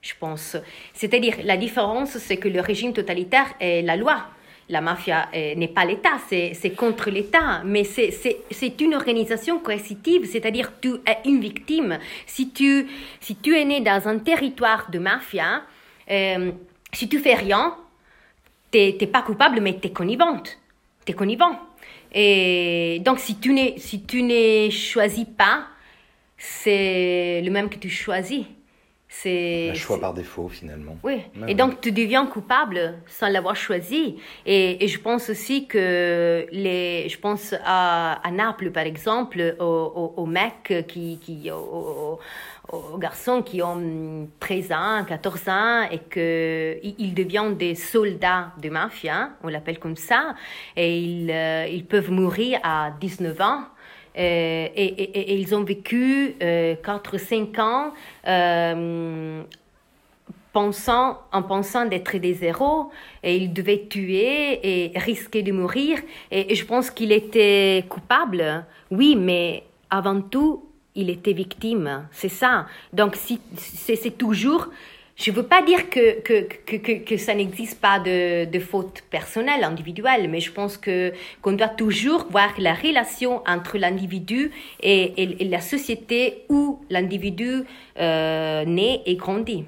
je 0.00 0.12
pense. 0.20 0.56
C'est-à-dire, 0.92 1.38
la 1.42 1.56
différence, 1.56 2.18
c'est 2.18 2.36
que 2.36 2.48
le 2.48 2.60
régime 2.60 2.92
totalitaire 2.92 3.52
est 3.58 3.82
la 3.82 3.96
loi. 3.96 4.28
La 4.70 4.80
mafia 4.80 5.28
euh, 5.34 5.54
n'est 5.56 5.68
pas 5.68 5.84
l'État, 5.84 6.18
c'est 6.28 6.74
contre 6.74 7.10
l'État, 7.10 7.62
mais 7.64 7.84
c'est- 7.84 8.80
une 8.80 8.94
organisation 8.94 9.58
coercitive, 9.58 10.24
c'est-à-dire 10.24 10.72
tu 10.80 10.94
es 11.06 11.18
une 11.28 11.40
victime. 11.40 11.98
Si 12.26 12.50
tu, 12.50 12.86
es 13.20 13.64
né 13.64 13.80
dans 13.82 14.08
un 14.08 14.18
territoire 14.18 14.90
de 14.90 14.98
mafia, 14.98 15.62
euh, 16.10 16.50
si 16.92 17.08
tu 17.08 17.18
fais 17.18 17.34
rien, 17.34 17.76
t'es 18.70 18.92
pas 19.12 19.22
coupable, 19.22 19.60
mais 19.60 19.74
t'es 19.74 19.90
connivente. 19.90 20.58
T'es 21.04 21.12
connivent. 21.12 21.42
Et 22.12 23.00
donc, 23.04 23.18
si 23.18 23.38
tu 23.38 23.52
n'es 23.52 23.74
si 23.78 24.02
tu 24.04 24.22
ne 24.22 24.70
choisis 24.70 25.26
pas, 25.36 25.66
c'est 26.38 27.42
le 27.44 27.50
même 27.50 27.68
que 27.68 27.76
tu 27.76 27.90
choisis. 27.90 28.44
C'est 29.22 29.70
Un 29.70 29.74
choix 29.74 30.00
par 30.00 30.12
défaut, 30.12 30.48
finalement. 30.48 30.96
oui, 31.04 31.22
et 31.46 31.54
donc 31.54 31.80
tu 31.80 31.92
deviens 31.92 32.26
coupable 32.26 32.94
sans 33.06 33.28
l'avoir 33.28 33.54
choisi. 33.54 34.16
Et, 34.44 34.84
et 34.84 34.88
je 34.88 34.98
pense 35.00 35.30
aussi 35.30 35.66
que 35.68 36.46
les, 36.50 37.08
je 37.08 37.18
pense 37.18 37.54
à, 37.64 38.14
à 38.26 38.30
Naples 38.32 38.70
par 38.72 38.82
exemple, 38.84 39.54
aux, 39.60 39.64
aux, 39.64 40.14
aux 40.22 40.26
mecs 40.26 40.84
qui, 40.88 41.18
qui 41.20 41.50
aux, 41.50 42.18
aux- 42.72 42.98
garçons 42.98 43.42
qui 43.42 43.62
ont 43.62 44.28
13 44.40 44.72
ans, 44.72 45.04
14 45.06 45.48
ans 45.48 45.82
et 45.92 45.98
que 45.98 46.78
ils 46.82 46.94
ils 46.98 47.14
deviennent 47.14 47.56
des 47.56 47.74
soldats 47.76 48.52
de 48.60 48.68
mafia, 48.68 49.30
on 49.44 49.48
l'appelle 49.48 49.78
comme 49.78 49.96
ça, 49.96 50.34
et 50.76 50.98
ils, 50.98 51.30
euh, 51.30 51.66
ils 51.70 51.86
peuvent 51.86 52.10
mourir 52.10 52.58
à 52.64 52.90
19 53.00 53.40
ans. 53.40 53.60
Euh, 54.16 54.68
et, 54.76 55.34
ils 55.34 55.54
ont 55.54 55.64
vécu 55.64 56.36
4-5 56.40 57.60
ans 57.60 57.92
euh, 58.26 59.42
pensant, 60.52 61.20
en 61.32 61.42
pensant 61.42 61.84
d'être 61.86 62.16
des 62.16 62.44
héros, 62.44 62.90
et 63.22 63.36
il 63.36 63.52
devait 63.52 63.86
tuer 63.88 64.60
et 64.62 64.98
risquer 64.98 65.42
de 65.42 65.52
mourir. 65.52 65.98
Et, 66.30 66.54
je 66.54 66.64
pense 66.64 66.90
qu'il 66.90 67.12
était 67.12 67.84
coupable, 67.88 68.64
oui, 68.90 69.16
mais 69.16 69.64
avant 69.90 70.20
tout, 70.20 70.64
il 70.94 71.10
était 71.10 71.32
victime. 71.32 72.06
C'est 72.12 72.28
ça. 72.28 72.66
Donc, 72.92 73.16
si, 73.16 73.40
c'est 73.56 74.16
toujours. 74.16 74.68
Je 75.16 75.30
ne 75.30 75.36
veux 75.36 75.44
pas 75.44 75.62
dire 75.62 75.90
que, 75.90 76.20
que, 76.22 76.40
que, 76.66 76.98
que, 77.04 77.16
ça 77.16 77.34
n'existe 77.34 77.80
pas 77.80 78.00
de, 78.00 78.46
de 78.46 78.58
faute 78.58 79.02
personnelle, 79.10 79.62
individuelle, 79.62 80.28
mais 80.28 80.40
je 80.40 80.50
pense 80.50 80.76
que 80.76 81.12
qu'on 81.40 81.52
doit 81.52 81.68
toujours 81.68 82.26
voir 82.30 82.52
la 82.58 82.74
relation 82.74 83.40
entre 83.46 83.78
l'individu 83.78 84.50
et, 84.80 85.22
et- 85.22 85.44
la 85.48 85.60
société 85.60 86.44
où 86.48 86.80
l'individu 86.90 87.62
euh, 88.00 88.64
naît 88.64 89.02
et 89.06 89.14
grandit. 89.14 89.64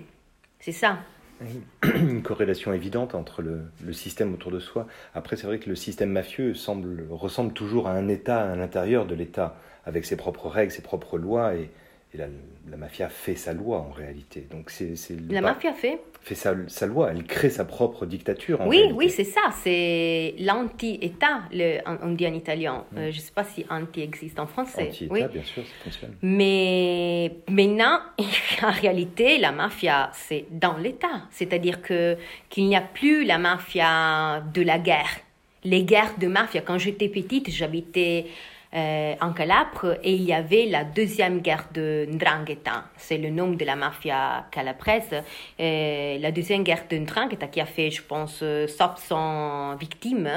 C'est 0.59 0.73
ça. 0.73 0.99
une 1.85 2.23
corrélation 2.23 2.73
évidente 2.73 3.15
entre 3.15 3.41
le, 3.43 3.61
le 3.85 3.93
système 3.93 4.33
autour 4.35 4.51
de 4.51 4.59
soi. 4.59 4.87
Après, 5.15 5.37
c'est 5.37 5.47
vrai 5.47 5.59
que 5.61 5.69
le 5.69 5.77
système 5.77 6.11
mafieux 6.11 6.55
semble, 6.55 7.07
ressemble 7.11 7.53
toujours 7.53 7.87
à 7.87 7.93
un 7.93 8.09
État 8.09 8.51
à 8.51 8.57
l'intérieur 8.57 9.07
de 9.07 9.15
l'État, 9.15 9.57
avec 9.85 10.07
ses 10.07 10.17
propres 10.17 10.49
règles, 10.49 10.73
ses 10.73 10.83
propres 10.83 11.19
lois, 11.19 11.55
et, 11.55 11.71
et 12.17 12.19
la, 12.19 12.27
la 12.71 12.77
mafia 12.77 13.09
fait 13.09 13.35
sa 13.37 13.53
loi 13.53 13.79
en 13.79 13.91
réalité. 13.91 14.47
Donc 14.51 14.71
c'est, 14.71 14.95
La 15.31 15.41
pas- 15.41 15.49
mafia 15.55 15.73
fait. 15.73 16.01
fait 16.23 16.35
sa, 16.35 16.55
sa 16.67 16.87
loi, 16.87 17.11
elle 17.13 17.25
crée 17.25 17.51
sa 17.51 17.65
propre 17.65 18.07
dictature. 18.07 18.61
En 18.61 18.67
Oui, 18.69 18.79
réalité. 18.79 18.95
oui, 18.99 19.11
c'est 19.11 19.25
ça. 19.25 19.41
C'est 19.63 20.35
l'anti-État, 20.39 21.43
le- 21.53 21.79
on 22.03 22.13
dit 22.13 22.27
en 22.27 22.35
italien. 22.35 22.85
Euh, 22.97 23.11
je 23.13 23.17
ne 23.17 23.23
sais 23.23 23.33
pas 23.33 23.45
si 23.45 23.65
anti 23.71 24.01
existe 24.01 24.41
en 24.41 24.47
français. 24.47 24.89
Anti-État, 24.89 25.15
Oui. 25.15 25.23
bien 25.33 25.43
sûr, 25.45 25.63
ça 25.65 25.73
fonctionne. 25.85 26.15
Mais 26.23 27.33
maintenant, 27.49 28.01
en 28.63 28.71
réalité, 28.73 29.39
la 29.39 29.53
mafia, 29.53 30.11
c'est 30.13 30.47
dans 30.51 30.77
l'État. 30.77 31.23
C'est-à-dire 31.31 31.83
que 31.83 32.17
qu'il 32.51 32.67
n'y 32.67 32.77
a 32.77 32.81
plus 32.81 33.25
la 33.25 33.39
mafia 33.39 34.43
de 34.55 34.63
la 34.63 34.79
guerre. 34.79 35.21
Les 35.65 35.83
guerres 35.85 36.15
de 36.19 36.27
mafia. 36.29 36.61
Quand 36.61 36.79
j'étais 36.79 37.09
petite, 37.09 37.51
j'habitais 37.51 38.27
euh, 38.77 39.15
en 39.23 39.33
Calabre 39.33 39.97
et 40.03 40.13
il 40.13 40.23
y 40.23 40.35
avait 40.35 40.67
la 40.67 40.85
deuxième 40.85 41.41
guerre 41.41 41.67
de 41.73 42.07
Ndrangheta. 42.11 42.85
C'est 42.97 43.17
le 43.17 43.31
nom 43.31 43.53
de 43.53 43.65
la 43.65 43.75
mafia 43.75 44.47
calabraise. 44.51 45.23
Euh, 45.59 46.19
la 46.19 46.31
deuxième 46.31 46.63
guerre 46.63 46.85
de 46.91 46.97
Ndrangheta 46.99 47.47
qui 47.47 47.61
a 47.61 47.67
fait, 47.67 47.91
je 47.91 48.03
pense, 48.03 48.41
euh, 48.43 48.67
700 48.67 49.77
victimes. 49.77 50.31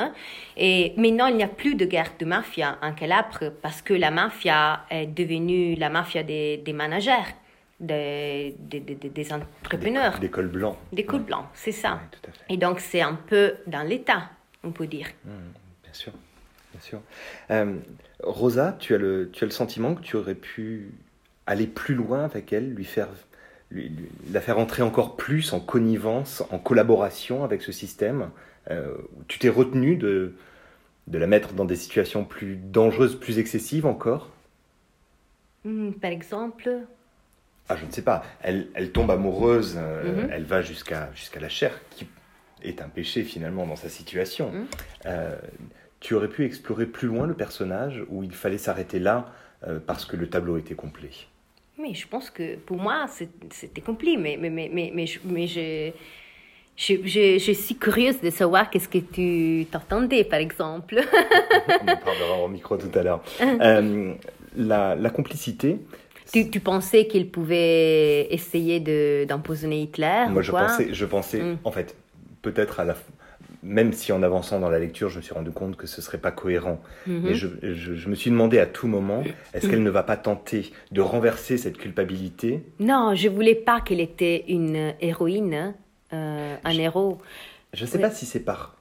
Et 0.55 0.93
maintenant, 0.97 1.27
il 1.27 1.35
n'y 1.35 1.43
a 1.43 1.47
plus 1.49 1.75
de 1.75 1.85
guerre 1.85 2.11
de 2.17 2.25
mafia 2.25 2.77
en 2.81 2.93
Calabre 2.93 3.51
parce 3.61 3.81
que 3.81 3.93
la 3.93 4.11
mafia 4.11 4.85
est 4.89 5.07
devenue 5.07 5.75
la 5.75 5.89
mafia 5.89 6.23
des, 6.23 6.57
des 6.57 6.73
managers, 6.73 7.35
des, 7.79 8.55
des, 8.59 8.79
des- 8.79 8.95
des 9.09 9.33
entrepreneurs, 9.33 10.17
Des, 10.19 10.29
cols 10.29 10.47
blancs. 10.47 10.77
des 10.91 11.05
coups 11.05 11.23
blancs, 11.23 11.45
c'est 11.53 11.71
ça. 11.71 11.93
Ouais, 11.93 11.99
tout 12.11 12.29
à 12.29 12.31
fait. 12.31 12.53
Et 12.53 12.57
donc, 12.57 12.79
c'est 12.79 13.01
un 13.01 13.15
peu 13.15 13.55
dans 13.67 13.83
l'État, 13.83 14.29
on 14.63 14.71
peut 14.71 14.87
dire. 14.87 15.07
Bien 15.25 15.93
sûr, 15.93 16.11
bien 16.73 16.81
sûr. 16.81 16.99
Euh, 17.51 17.75
Rosa, 18.23 18.75
tu 18.79 18.93
as, 18.95 18.97
le, 18.97 19.29
tu 19.31 19.43
as 19.43 19.47
le 19.47 19.51
sentiment 19.51 19.95
que 19.95 20.01
tu 20.01 20.15
aurais 20.15 20.35
pu 20.35 20.91
aller 21.47 21.67
plus 21.67 21.95
loin 21.95 22.23
avec 22.25 22.51
elle, 22.53 22.73
lui 22.73 22.85
faire, 22.85 23.07
lui- 23.71 23.89
lui- 23.89 24.09
la 24.31 24.41
faire 24.41 24.59
entrer 24.59 24.81
encore 24.83 25.15
plus 25.15 25.53
en 25.53 25.59
connivence, 25.59 26.43
en 26.51 26.59
collaboration 26.59 27.43
avec 27.43 27.61
ce 27.61 27.71
système. 27.71 28.29
Euh, 28.71 28.93
tu 29.27 29.39
t'es 29.39 29.49
retenu 29.49 29.95
de, 29.95 30.33
de 31.07 31.17
la 31.17 31.27
mettre 31.27 31.53
dans 31.53 31.65
des 31.65 31.75
situations 31.77 32.25
plus 32.25 32.55
dangereuses, 32.55 33.19
plus 33.19 33.39
excessives 33.39 33.85
encore? 33.85 34.29
Hmm, 35.63 35.91
par 35.91 36.11
exemple? 36.11 36.69
Ah, 37.67 37.75
je 37.77 37.85
ne 37.85 37.91
sais 37.91 38.01
pas. 38.01 38.23
Elle, 38.41 38.67
elle 38.73 38.91
tombe 38.91 39.11
amoureuse, 39.11 39.75
euh, 39.77 40.23
Mhm. 40.23 40.29
elle 40.31 40.43
va 40.43 40.61
jusqu'à 40.61 41.09
jusqu'à 41.13 41.39
la 41.39 41.49
chair, 41.49 41.79
qui 41.91 42.07
est 42.63 42.81
un 42.81 42.89
péché 42.89 43.23
finalement 43.23 43.65
dans 43.65 43.75
sa 43.75 43.89
situation. 43.89 44.51
Mhm. 44.51 44.65
Euh, 45.05 45.37
tu 45.99 46.13
aurais 46.13 46.29
pu 46.29 46.45
explorer 46.45 46.85
plus 46.85 47.07
loin 47.07 47.27
le 47.27 47.33
personnage 47.33 48.03
où 48.09 48.23
il 48.23 48.33
fallait 48.33 48.57
s'arrêter 48.57 48.99
là 48.99 49.31
euh, 49.67 49.79
parce 49.85 50.05
que 50.05 50.15
le 50.15 50.29
tableau 50.29 50.57
était 50.57 50.75
complet. 50.75 51.09
Mais 51.77 51.93
je 51.93 52.07
pense 52.07 52.29
que 52.29 52.55
pour 52.57 52.77
moi, 52.77 53.05
c'était 53.51 53.81
complet. 53.81 54.15
Mais, 54.17 54.37
mais, 54.39 54.49
mais, 54.49 54.69
mais, 54.73 54.91
mais, 54.93 55.05
je, 55.07 55.19
mais 55.23 55.47
je, 55.47 55.91
je, 56.77 56.95
je, 57.05 57.37
je 57.39 57.51
suis 57.53 57.75
curieuse 57.75 58.19
de 58.21 58.29
savoir 58.29 58.69
qu'est-ce 58.69 58.89
que 58.89 58.97
tu 58.99 59.65
t'entendais, 59.71 60.23
par 60.23 60.39
exemple. 60.39 60.95
On 61.81 61.87
en 61.89 61.97
parlera 61.97 62.37
au 62.43 62.47
micro 62.47 62.77
tout 62.77 62.91
à 62.97 63.03
l'heure. 63.03 63.21
Euh, 63.61 64.13
la, 64.57 64.95
la 64.95 65.09
complicité, 65.09 65.79
tu, 66.31 66.49
tu 66.49 66.59
pensais 66.59 67.07
qu'il 67.07 67.29
pouvait 67.29 68.27
essayer 68.33 68.79
de- 68.79 69.25
d'empoisonner 69.27 69.81
Hitler 69.83 70.25
moi 70.27 70.41
ou 70.41 70.43
je 70.43 70.51
quoi? 70.51 70.61
pensais, 70.61 70.93
je 70.93 71.05
pensais 71.05 71.39
Mm. 71.39 71.55
en 71.63 71.71
fait, 71.71 71.95
peut-être 72.41 72.79
à 72.79 72.83
la 72.85 72.95
même 73.61 73.91
si 73.93 74.11
en 74.11 74.23
avançant 74.23 74.59
dans 74.59 74.69
la 74.69 74.79
lecture, 74.79 75.09
je 75.09 75.17
me 75.17 75.21
suis 75.21 75.33
rendu 75.33 75.51
compte 75.51 75.75
que 75.75 75.85
ce 75.87 76.01
serait 76.01 76.17
pas 76.17 76.31
cohérent. 76.31 76.79
Mhm. 77.07 77.21
Mais 77.23 77.33
je, 77.33 77.47
je- 77.61 77.93
je 77.95 78.09
me 78.09 78.15
suis 78.15 78.31
demandé 78.31 78.57
à 78.59 78.65
tout 78.65 78.87
moment, 78.87 79.23
est-ce 79.53 79.67
qu'elle 79.67 79.83
ne 79.83 79.89
va 79.89 80.03
pas 80.03 80.17
tenter 80.17 80.71
de 80.91 81.01
renverser 81.01 81.57
cette 81.57 81.77
culpabilité? 81.77 82.63
Non, 82.79 83.15
je 83.15 83.27
voulais 83.27 83.55
pas 83.55 83.81
qu'elle 83.81 83.99
était 83.99 84.45
une 84.47 84.93
héroïne, 85.01 85.73
euh, 86.13 86.55
un 86.63 86.71
héros. 86.71 87.19
Je 87.73 87.83
ne 87.83 87.87
sais 87.89 87.97
Oui. 87.97 88.01
pas 88.03 88.11
si 88.11 88.25
c'est 88.25 88.39
par 88.39 88.75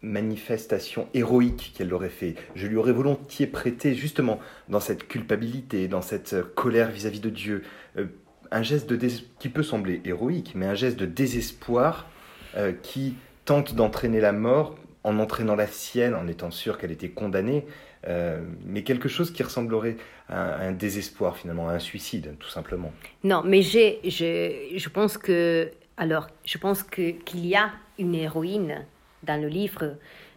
manifestation 0.00 1.06
héroïque 1.14 1.72
qu'elle 1.76 1.88
l'aurait 1.88 2.08
fait. 2.08 2.34
Je 2.54 2.66
lui 2.66 2.76
aurais 2.76 2.92
volontiers 2.92 3.46
prêté 3.46 3.94
justement 3.94 4.40
dans 4.68 4.80
cette 4.80 5.06
culpabilité, 5.08 5.88
dans 5.88 6.02
cette 6.02 6.34
colère 6.54 6.90
vis-à-vis 6.90 7.20
de 7.20 7.30
Dieu, 7.30 7.62
euh, 7.98 8.06
un 8.50 8.62
geste 8.62 8.88
de 8.92 9.08
qui 9.38 9.48
peut 9.48 9.62
sembler 9.62 10.00
héroïque, 10.04 10.52
mais 10.54 10.66
un 10.66 10.74
geste 10.74 10.98
de 10.98 11.06
désespoir 11.06 12.08
euh, 12.56 12.72
qui 12.82 13.14
tente 13.52 13.74
d'entraîner 13.74 14.20
la 14.20 14.32
mort 14.32 14.76
en 15.04 15.18
entraînant 15.18 15.56
la 15.56 15.66
sienne, 15.66 16.14
en 16.14 16.26
étant 16.26 16.50
sûr 16.50 16.78
qu'elle 16.78 16.90
était 16.90 17.10
condamnée, 17.10 17.66
euh, 18.08 18.40
mais 18.64 18.82
quelque 18.82 19.10
chose 19.10 19.30
qui 19.30 19.42
ressemblerait 19.42 19.96
à 20.30 20.60
un 20.60 20.72
désespoir 20.72 21.36
finalement, 21.36 21.68
à 21.68 21.72
un 21.72 21.78
suicide, 21.78 22.34
tout 22.38 22.48
simplement. 22.48 22.92
Non, 23.24 23.42
mais 23.44 23.60
j'ai, 23.60 24.00
je, 24.04 24.74
je 24.74 24.88
pense 24.88 25.18
que, 25.18 25.70
alors, 25.98 26.28
je 26.46 26.56
pense 26.56 26.82
que 26.82 27.10
qu'il 27.10 27.44
y 27.46 27.54
a 27.54 27.72
une 27.98 28.14
héroïne 28.14 28.86
dans 29.22 29.38
le 29.38 29.48
livre, 29.48 29.96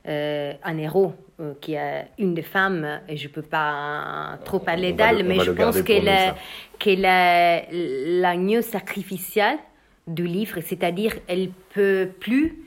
euh, 0.10 0.52
un 0.62 0.78
héros 0.78 1.14
euh, 1.40 1.54
qui 1.62 1.76
est 1.76 2.08
une 2.18 2.34
des 2.34 2.42
femmes, 2.42 3.00
et 3.08 3.16
je 3.16 3.30
peux 3.30 3.48
pas 3.58 4.38
trop 4.44 4.60
parler 4.60 4.92
d'elle, 4.92 5.24
mais 5.24 5.40
je 5.40 5.52
pense 5.52 5.82
qu'elle 5.84 6.10
est, 6.10 6.34
qu'elle 6.80 7.06
est 7.06 7.70
l'agneau 8.20 8.62
sacrificiel 8.62 9.58
du 10.06 10.26
livre, 10.26 10.60
c'est-à-dire 10.60 11.14
elle 11.28 11.50
peut 11.74 12.10
plus 12.20 12.65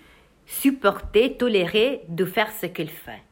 supporter, 0.48 1.36
tolérer 1.36 2.00
de 2.08 2.24
faire 2.24 2.50
ce 2.50 2.66
qu'elle 2.66 2.88
fait. 2.88 3.22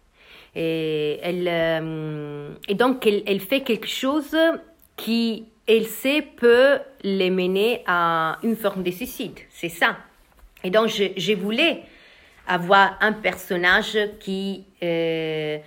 Et, 0.55 1.19
elle, 1.23 1.49
euh, 1.51 2.51
et 2.69 2.75
donc, 2.75 3.07
elle, 3.07 3.23
elle 3.27 3.41
fait 3.41 3.63
quelque 3.63 3.89
chose 3.89 4.37
qui, 4.97 5.47
elle 5.67 5.87
sait, 5.87 6.23
peut 6.23 6.79
les 7.03 7.31
mener 7.31 7.83
à 7.87 8.39
une 8.43 8.55
forme 8.55 8.83
de 8.83 8.91
suicide. 8.91 9.39
C'est 9.49 9.71
ça. 9.71 9.97
Et 10.63 10.71
donc, 10.71 10.89
je, 10.89 11.05
je 11.17 11.33
voulais 11.33 11.83
avoir 12.47 12.97
un 13.01 13.13
personnage 13.13 13.99
qui, 14.21 14.65
euh, 14.83 15.59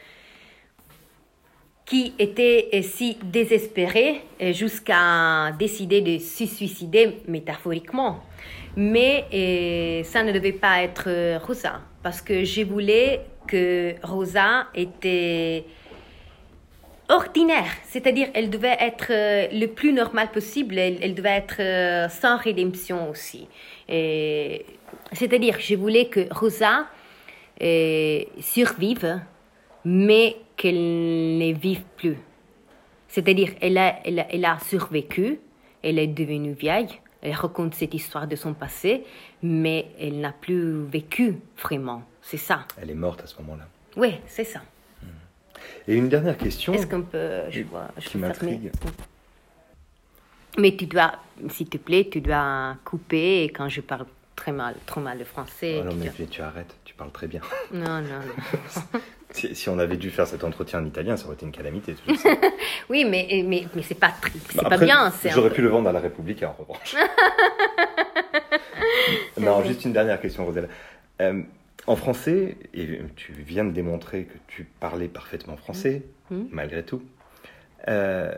qui 1.86 2.14
était 2.20 2.70
euh, 2.74 2.82
si 2.84 3.18
désespéré 3.24 4.22
jusqu'à 4.52 5.52
décider 5.58 6.02
de 6.02 6.20
se 6.20 6.46
suicider 6.46 7.18
métaphoriquement. 7.28 8.24
Mais 8.76 9.26
euh, 9.34 10.04
ça 10.04 10.24
ne 10.24 10.32
devait 10.32 10.54
pas 10.54 10.84
être 10.84 11.06
euh, 11.08 11.40
Rosa, 11.40 11.82
parce 12.04 12.22
que 12.22 12.44
je 12.44 12.62
voulais 12.62 13.22
que 13.48 13.96
Rosa 14.04 14.68
était 14.76 15.66
ordinaire, 17.10 17.72
c'est-à-dire 17.86 18.28
elle 18.36 18.52
devait 18.52 18.78
être 18.80 19.08
euh, 19.10 19.48
le 19.52 19.66
plus 19.66 19.92
normal 19.92 20.30
possible, 20.32 20.78
elle, 20.78 21.16
devait 21.16 21.44
être 21.48 22.12
sans 22.12 22.38
rédemption 22.38 23.10
aussi. 23.10 23.48
C'est-à-dire 23.88 25.56
je 25.60 25.76
voulais 25.76 26.06
que 26.06 26.32
Rosa 26.32 26.86
survive, 28.40 29.20
mais 29.84 30.36
qu'elle 30.56 30.76
ne 30.76 31.54
vive 31.54 31.84
plus. 31.98 32.18
C'est-à-dire 33.08 33.50
elle 33.62 33.80
elle 34.06 34.46
a 34.46 34.60
survécu, 34.60 35.40
elle 35.82 35.98
est 35.98 36.08
devenue 36.08 36.54
vieille, 36.54 37.00
elle 37.22 37.34
raconte 37.34 37.76
cette 37.76 37.94
histoire 37.94 38.28
de 38.28 38.36
son 38.36 38.54
passé, 38.54 39.04
mais 39.44 39.88
elle 40.00 40.20
n'a 40.20 40.32
plus 40.32 40.84
vécu 40.86 41.36
vraiment. 41.62 42.04
C'est 42.22 42.38
ça. 42.38 42.66
Elle 42.82 42.92
est 42.92 42.96
morte 42.96 43.22
à 43.22 43.28
ce 43.28 43.36
moment-là. 43.42 43.68
Oui, 43.98 44.16
c'est 44.28 44.44
ça. 44.44 44.62
Et 45.88 45.96
une 45.96 46.10
dernière 46.10 46.38
question. 46.38 46.74
Est-ce 46.74 46.88
qu'on 46.88 47.02
peut, 47.02 47.50
je 47.50 47.64
vois, 47.64 47.88
je 47.98 48.10
qui 48.10 48.18
m'intrigue. 48.18 48.72
Mais 50.58 50.76
tu 50.76 50.86
dois, 50.86 51.14
s'il 51.50 51.70
te 51.70 51.78
plaît, 51.78 52.08
tu 52.12 52.22
dois 52.22 52.76
couper 52.86 53.46
quand 53.46 53.70
je 53.70 53.82
parle 53.82 54.06
très 54.39 54.52
mal, 54.54 54.75
trop 54.86 55.02
mal 55.02 55.17
le 55.17 55.25
français. 55.25 55.80
Oh 55.82 55.84
non, 55.84 55.93
mais 55.95 56.06
dois- 56.06 56.13
tu, 56.15 56.25
tu 56.28 56.41
arrêtes, 56.41 56.75
tu 56.86 56.93
parles 56.93 57.12
très 57.12 57.28
bien. 57.28 57.41
Non, 57.73 58.02
non, 58.02 58.19
non. 58.25 58.99
Si, 59.32 59.54
si 59.54 59.69
on 59.69 59.78
avait 59.78 59.97
dû 59.97 60.10
faire 60.10 60.25
cet 60.25 60.43
entretien 60.43 60.80
en 60.82 60.86
italien, 60.86 61.15
ça 61.15 61.25
aurait 61.28 61.36
été 61.36 61.45
une 61.45 61.52
calamité. 61.52 61.93
Oui, 62.89 63.06
mais, 63.06 63.43
mais, 63.45 63.67
mais 63.75 63.84
c'est 63.84 63.93
pas, 63.93 64.12
Bah, 64.56 64.63
pas 64.63 64.75
après, 64.75 64.86
bien. 64.86 65.12
c'est 65.12 65.30
un 65.30 65.34
J'aurais 65.36 65.52
pu 65.52 65.62
le 65.62 65.67
vendre 65.67 65.88
à 65.88 65.91
la 65.91 65.99
République 65.99 66.41
en 66.41 66.54
revanche. 66.58 66.95
non, 69.39 69.63
juste 69.63 69.86
une 69.86 69.93
dernière 69.93 70.19
question, 70.19 70.45
Rosella. 70.45 70.67
Euh, 71.21 71.43
en 71.86 71.95
français, 71.95 72.58
et 72.73 73.02
tu 73.15 73.32
viens 73.34 73.65
de 73.65 73.71
démontrer 73.71 74.23
que 74.25 74.38
tu 74.47 74.63
parlais 74.80 75.08
parfaitement 75.08 75.58
français, 75.58 76.04
Mhm. 76.32 76.47
malgré 76.52 76.84
tout, 76.84 77.04
euh, 77.88 78.34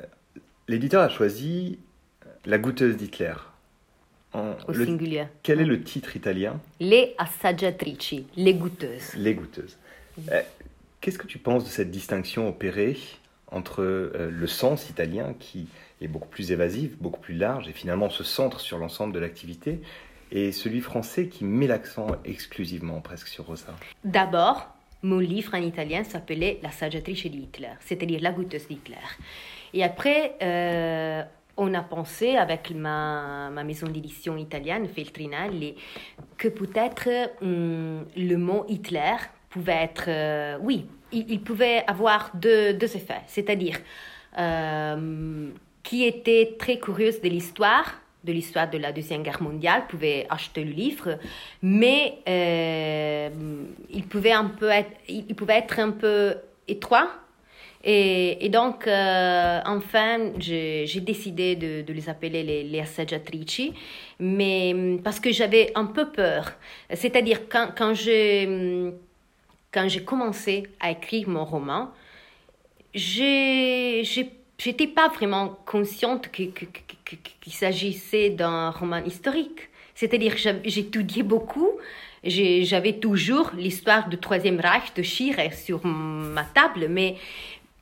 l'éditeur 0.67 1.03
a 1.03 1.09
choisi 1.09 1.79
La 2.45 2.57
goûteuse 2.57 2.97
d'Hitler. 2.97 3.33
En- 4.33 4.55
Au 4.67 4.71
le- 4.71 4.85
singulier. 4.85 5.25
quel 5.43 5.59
est 5.61 5.65
le 5.65 5.81
titre 5.83 6.15
italien? 6.15 6.59
Les 6.79 7.13
assaggiatrici, 7.17 8.25
les 8.37 8.53
goûteuses. 8.53 9.13
Les 9.15 9.33
goûteuses. 9.33 9.77
Euh, 10.31 10.41
Qu'est-ce 11.01 11.17
que 11.17 11.27
tu 11.27 11.39
penses 11.39 11.63
de 11.63 11.69
cette 11.69 11.89
distinction 11.91 12.47
opérée 12.47 12.95
entre 13.47 13.81
euh, 13.81 14.29
le 14.31 14.47
sens 14.47 14.89
italien, 14.89 15.33
qui 15.39 15.67
est 15.99 16.07
beaucoup 16.07 16.29
plus 16.29 16.51
évasif, 16.51 16.95
beaucoup 16.99 17.19
plus 17.19 17.33
large, 17.33 17.67
et 17.67 17.73
finalement 17.73 18.09
se 18.09 18.23
centre 18.23 18.59
sur 18.59 18.77
l'ensemble 18.77 19.11
de 19.13 19.19
l'activité, 19.19 19.81
et 20.31 20.51
celui 20.51 20.79
français 20.79 21.27
qui 21.27 21.43
met 21.43 21.67
l'accent 21.67 22.07
exclusivement 22.23 23.01
presque 23.01 23.27
sur 23.27 23.45
Rosa? 23.47 23.75
D'abord, 24.05 24.69
mon 25.03 25.17
livre 25.19 25.55
en 25.55 25.61
italien 25.61 26.03
s'appelait 26.03 26.59
La 26.63 26.71
saggiatrice 26.71 27.25
di 27.25 27.39
Hitler, 27.39 27.71
c'est-à-dire 27.81 28.21
la 28.21 28.31
goûteuse 28.31 28.67
d'Hitler. 28.67 28.95
Et 29.73 29.83
après, 29.83 30.35
euh, 30.41 31.23
on 31.61 31.73
a 31.75 31.81
pensé 31.81 32.35
avec 32.35 32.71
ma, 32.71 33.49
ma 33.51 33.63
maison 33.63 33.87
d'édition 33.87 34.35
italienne, 34.35 34.87
Feltrinelli, 34.87 35.75
que 36.37 36.47
peut-être 36.47 37.07
hum, 37.41 38.05
le 38.17 38.35
mot 38.35 38.65
Hitler 38.67 39.15
pouvait 39.49 39.83
être, 39.83 40.05
euh, 40.07 40.57
oui, 40.61 40.87
il, 41.11 41.41
pouvait 41.41 41.83
avoir 41.85 42.31
deux, 42.33 42.73
effets, 42.81 43.21
c'est-à-dire 43.27 43.77
euh, 44.39 45.49
qui 45.83 46.03
était 46.03 46.55
très 46.57 46.79
curieuse 46.79 47.21
de 47.21 47.29
l'histoire, 47.29 48.01
de 48.23 48.31
l'histoire 48.31 48.69
de 48.69 48.79
la 48.79 48.91
Deuxième 48.91 49.21
Guerre 49.21 49.43
mondiale, 49.43 49.83
pouvait 49.87 50.25
acheter 50.29 50.63
le 50.63 50.71
livre, 50.71 51.19
mais 51.61 52.19
euh, 52.27 53.29
il, 53.91 54.07
pouvait 54.07 54.31
un 54.31 54.45
peu 54.45 54.69
être, 54.69 54.91
il 55.07 55.35
pouvait 55.35 55.57
être 55.57 55.79
un 55.79 55.91
peu 55.91 56.35
étroit. 56.67 57.09
Et, 57.83 58.49
donc, 58.49 58.85
euh, 58.85 59.59
enfin, 59.65 60.31
j'ai 60.37 60.85
décidé 61.01 61.55
de, 61.55 61.91
les 61.91 62.09
appeler 62.09 62.43
les, 62.43 62.63
les 62.63 62.83
mais 64.19 64.75
parce 65.03 65.19
que 65.19 65.31
j'avais 65.31 65.71
un 65.75 65.85
peu 65.85 66.09
peur. 66.09 66.51
C'est-à-dire, 66.93 67.49
quand, 67.49 67.69
quand 67.75 67.93
j'ai 67.93 68.91
quand 69.71 69.87
commencé 70.05 70.63
à 70.79 70.91
écrire 70.91 71.29
mon 71.29 71.45
roman, 71.45 71.91
j'étais 72.93 74.87
pas 74.93 75.07
vraiment 75.07 75.57
consciente 75.65 76.29
que- 76.29 76.43
que- 76.43 76.65
que- 76.65 76.93
que- 77.05 77.15
qu'il 77.41 77.53
s'agissait 77.53 78.29
d'un 78.29 78.69
roman 78.69 79.03
historique. 79.03 79.69
C'est-à-dire, 79.95 80.35
j'étudiais 80.65 81.23
beaucoup, 81.23 81.69
j'avais 82.23 82.93
toujours 82.93 83.51
l'histoire 83.57 84.09
du 84.09 84.17
Troisième 84.17 84.59
Reich 84.59 84.93
de 84.95 85.03
Schirrer 85.03 85.51
sur 85.51 85.85
ma 85.85 86.43
table, 86.43 86.87
mais, 86.89 87.15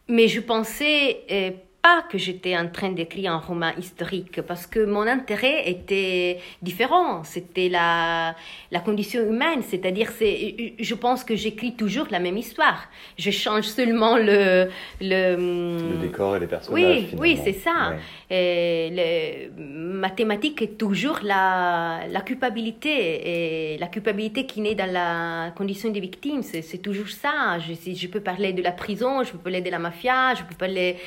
mais 0.10 0.28
je 0.28 0.40
pensais 0.42 1.22
euh, 1.32 1.52
pas 1.82 2.04
que 2.10 2.18
j'étais 2.18 2.58
en 2.58 2.68
train 2.68 2.92
d'écrire 2.92 3.32
un 3.32 3.38
roman 3.38 3.72
historique 3.78 4.42
parce 4.42 4.68
que 4.68 4.86
mon 4.86 5.08
intérêt 5.08 5.70
était 5.70 6.40
différent. 6.62 7.24
C'était 7.24 7.70
la, 7.70 8.36
la 8.72 8.80
condition 8.80 9.22
humaine, 9.22 9.62
c'est-à-dire 9.62 10.10
c'est, 10.18 10.74
je 10.80 10.96
pense 10.96 11.24
que 11.24 11.36
j'écris 11.36 11.76
toujours 11.76 12.08
la 12.12 12.20
même 12.20 12.38
histoire. 12.38 12.90
Je 13.18 13.32
change 13.32 13.64
seulement 13.64 14.18
le 14.18 14.70
le, 15.00 15.36
le 15.36 15.98
décor 16.02 16.36
et 16.36 16.40
les 16.40 16.48
personnages. 16.48 16.84
Oui, 16.84 17.10
oui, 17.18 17.40
c'est 17.44 17.54
ça. 17.54 17.94
Et 18.30 18.90
le, 18.92 20.00
ma 20.02 20.10
thématique 20.10 20.62
est 20.62 20.78
toujours 20.78 21.20
la, 21.24 22.02
la 22.10 22.22
culpabilité 22.22 23.74
et 23.74 23.78
la 23.78 23.88
culpabilité 23.88 24.46
qui 24.46 24.62
naît 24.62 24.76
dans 24.76 24.92
la 24.92 25.52
condition 25.56 25.90
des 25.90 26.00
victimes. 26.00 26.44
C'est, 26.44 26.82
toujours 26.82 27.10
ça. 27.10 27.58
Je, 27.60 27.74
je 27.94 28.08
peux 28.08 28.22
parler 28.22 28.54
de 28.54 28.62
la 28.62 28.72
prison, 28.72 29.24
je 29.24 29.32
peux 29.32 29.38
parler 29.38 29.62
de 29.62 29.70
la 29.70 29.80
mafia, 29.80 30.34
je 30.36 30.44
peux 30.44 30.56
parler 30.56 30.98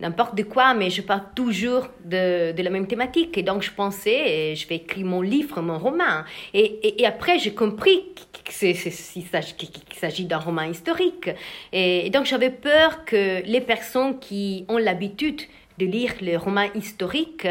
n'importe 0.00 0.42
quoi, 0.44 0.74
mais 0.74 0.90
je 0.90 1.00
parle 1.00 1.22
toujours 1.34 1.88
de, 2.04 2.52
de, 2.52 2.62
la 2.62 2.70
même 2.70 2.86
thématique. 2.86 3.38
Et 3.38 3.42
donc, 3.42 3.62
je 3.62 3.70
pensais, 3.70 4.54
je 4.54 4.68
vais 4.68 4.76
écrire 4.76 5.06
mon 5.06 5.22
livre, 5.22 5.62
mon 5.62 5.78
roman. 5.78 6.24
Et, 6.52 7.00
et, 7.00 7.06
après, 7.06 7.38
j'ai 7.38 7.54
compris 7.54 8.04
qu'il 8.44 9.96
s'agit 9.98 10.24
d'un 10.26 10.38
roman 10.38 10.62
historique. 10.62 11.30
Et, 11.72 12.10
donc, 12.10 12.26
j'avais 12.26 12.50
peur 12.50 13.04
que 13.04 13.42
les 13.44 13.60
personnes 13.60 14.18
qui 14.18 14.66
ont 14.68 14.78
l'habitude 14.78 15.42
de 15.78 15.86
lire 15.86 16.12
les 16.20 16.36
romans 16.36 16.68
historiques 16.74 17.48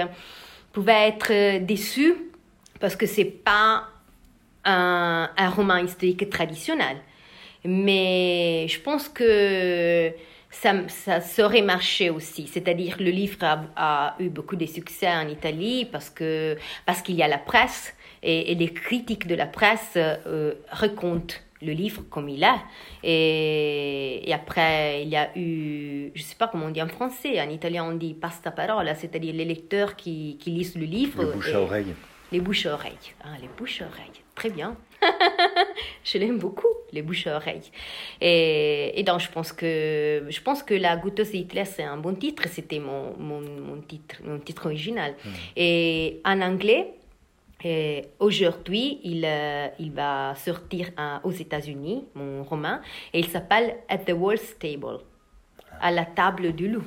pouvaient 0.71 1.09
être 1.09 1.63
déçues 1.63 2.15
parce 2.79 2.95
que 2.95 3.05
c'est 3.05 3.23
pas 3.25 3.87
un, 4.65 5.29
un 5.35 5.49
roman 5.49 5.77
historique 5.77 6.29
traditionnel. 6.29 6.97
Mais 7.63 8.67
je 8.67 8.79
pense 8.79 9.09
que 9.09 10.11
ça, 10.61 10.73
ça 10.87 11.21
saurait 11.21 11.61
marcher 11.61 12.09
aussi. 12.09 12.47
C'est-à-dire 12.47 12.95
le 12.99 13.11
livre 13.11 13.37
a, 13.75 14.15
eu 14.19 14.29
beaucoup 14.29 14.55
de 14.55 14.65
succès 14.65 15.07
en 15.07 15.27
Italie 15.27 15.87
parce 15.91 16.09
que 16.09 16.57
parce 16.85 17.01
qu'il 17.01 17.15
y 17.15 17.23
a 17.23 17.27
la 17.27 17.37
presse 17.37 17.93
et, 18.23 18.55
les 18.55 18.73
critiques 18.73 19.27
de 19.27 19.35
la 19.35 19.45
presse 19.45 19.93
euh, 19.97 20.53
racontent 20.69 21.35
le 21.61 21.73
livre 21.73 22.03
comme 22.09 22.29
il 22.29 22.43
est. 22.43 22.61
Et, 23.03 24.33
après, 24.33 25.03
il 25.03 25.09
y 25.09 25.15
a 25.15 25.29
eu, 25.37 26.11
je 26.13 26.21
ne 26.21 26.25
sais 26.25 26.35
pas 26.35 26.47
comment 26.47 26.67
on 26.67 26.71
dit 26.71 26.81
en 26.81 26.87
français, 26.87 27.41
en 27.41 27.49
italien 27.49 27.85
on 27.85 27.93
dit 27.93 28.13
pasta 28.13 28.51
parola, 28.51 28.95
c'est-à-dire 28.95 29.33
les 29.33 29.45
lecteurs 29.45 29.95
qui, 29.95 30.37
qui 30.39 30.51
lisent 30.51 30.75
le 30.75 30.85
livre. 30.85 31.23
Les 31.23 31.31
bouche 31.31 31.53
à 31.53 31.61
oreille. 31.61 31.95
Les 32.31 32.39
bouches 32.39 32.65
à 32.65 32.73
oreille. 32.73 33.13
Ah, 33.23 33.37
les 33.41 33.49
bouches 33.57 33.81
à 33.81 33.85
oreille. 33.85 34.21
Très 34.35 34.49
bien. 34.49 34.75
je 36.03 36.17
l'aime 36.17 36.39
beaucoup, 36.39 36.74
les 36.91 37.01
bouches 37.01 37.27
à 37.27 37.35
oreille. 37.35 37.71
Et, 38.21 38.99
et, 38.99 39.03
donc, 39.03 39.19
je 39.19 39.29
pense 39.29 39.51
que, 39.51 40.25
je 40.29 40.41
pense 40.41 40.63
que 40.63 40.73
La 40.73 40.95
goutteuse 40.97 41.33
Hitler, 41.33 41.65
c'est 41.65 41.83
un 41.83 41.97
bon 41.97 42.15
titre. 42.15 42.43
C'était 42.47 42.79
mon, 42.79 43.15
mon, 43.17 43.41
mon, 43.41 43.81
titre, 43.81 44.15
mon 44.23 44.39
titre 44.39 44.65
original. 44.67 45.13
Hmm. 45.23 45.29
Et 45.55 46.21
en 46.25 46.41
anglais, 46.41 46.93
aujourd'hui, 48.19 48.99
il, 49.03 49.23
euh, 49.25 49.67
il 49.79 49.91
va 49.91 50.35
sortir 50.35 50.89
aux 51.23 51.31
États-Unis, 51.31 52.05
mon 52.13 52.43
roman, 52.43 52.79
et 53.13 53.19
il 53.19 53.27
s'appelle 53.27 53.77
At 53.89 53.99
the 53.99 54.11
Wolf's 54.11 54.57
Table, 54.59 54.99
à 55.81 55.91
la 55.91 56.05
table 56.05 56.53
du 56.53 56.67
loup. 56.67 56.85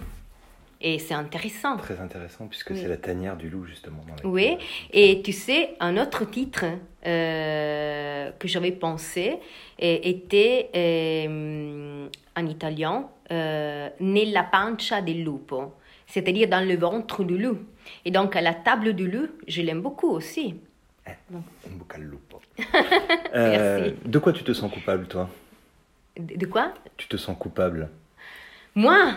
Et 0.81 1.01
c'est 1.01 1.15
intéressant. 1.15 1.77
Très 1.77 1.99
intéressant, 2.01 2.47
puisque 2.47 2.77
c'est 2.77 2.87
la 2.87 2.97
tanière 2.97 3.37
du 3.37 3.51
loup, 3.51 3.65
justement. 3.65 3.99
oui, 4.23 4.57
et 4.93 5.23
tu 5.23 5.33
sais, 5.33 5.75
un 5.81 5.97
autre 5.97 6.25
titre 6.25 6.67
euh, 7.05 8.31
que 8.39 8.47
j'avais 8.47 8.71
pensé 8.71 9.39
était 9.79 10.71
euh, 10.75 12.09
en 12.37 12.47
italien 12.47 13.09
euh, 13.31 13.89
Nella 14.01 14.45
pancia 14.45 15.01
del 15.03 15.25
lupo, 15.25 15.75
c'est-à-dire 16.07 16.49
dans 16.49 16.67
le 16.67 16.77
ventre 16.77 17.25
du 17.25 17.39
loup. 17.39 17.59
Et 18.05 18.11
donc, 18.11 18.37
à 18.37 18.41
la 18.41 18.55
table 18.55 18.95
du 18.95 19.11
loup, 19.11 19.29
je 19.47 19.63
l'aime 19.63 19.81
beaucoup 19.81 20.11
aussi. 20.11 20.57
Eh, 21.07 21.11
un 21.35 21.43
al 21.95 22.03
lupo. 22.03 22.41
Merci. 23.35 23.95
De 24.05 24.19
quoi 24.19 24.33
tu 24.33 24.45
te 24.45 24.53
sens 24.53 24.73
coupable, 24.73 25.07
toi? 25.07 25.29
De 26.19 26.47
quoi? 26.47 26.75
Tu 26.97 27.07
te 27.07 27.17
sens 27.17 27.37
coupable 27.39 27.89
moi? 28.79 29.15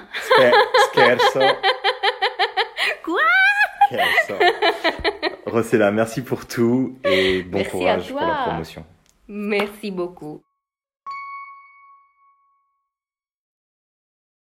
Scherzo. 0.93 1.39
Quoi? 3.05 3.22
Scherzo. 3.88 4.36
Rossella, 5.45 5.91
merci 5.91 6.22
pour 6.24 6.47
tout 6.47 6.97
et 7.03 7.43
bon 7.43 7.64
courage 7.66 8.07
pour 8.07 8.20
la 8.22 8.43
promotion. 8.47 8.86
Merci 9.28 9.91
beaucoup. 9.91 10.41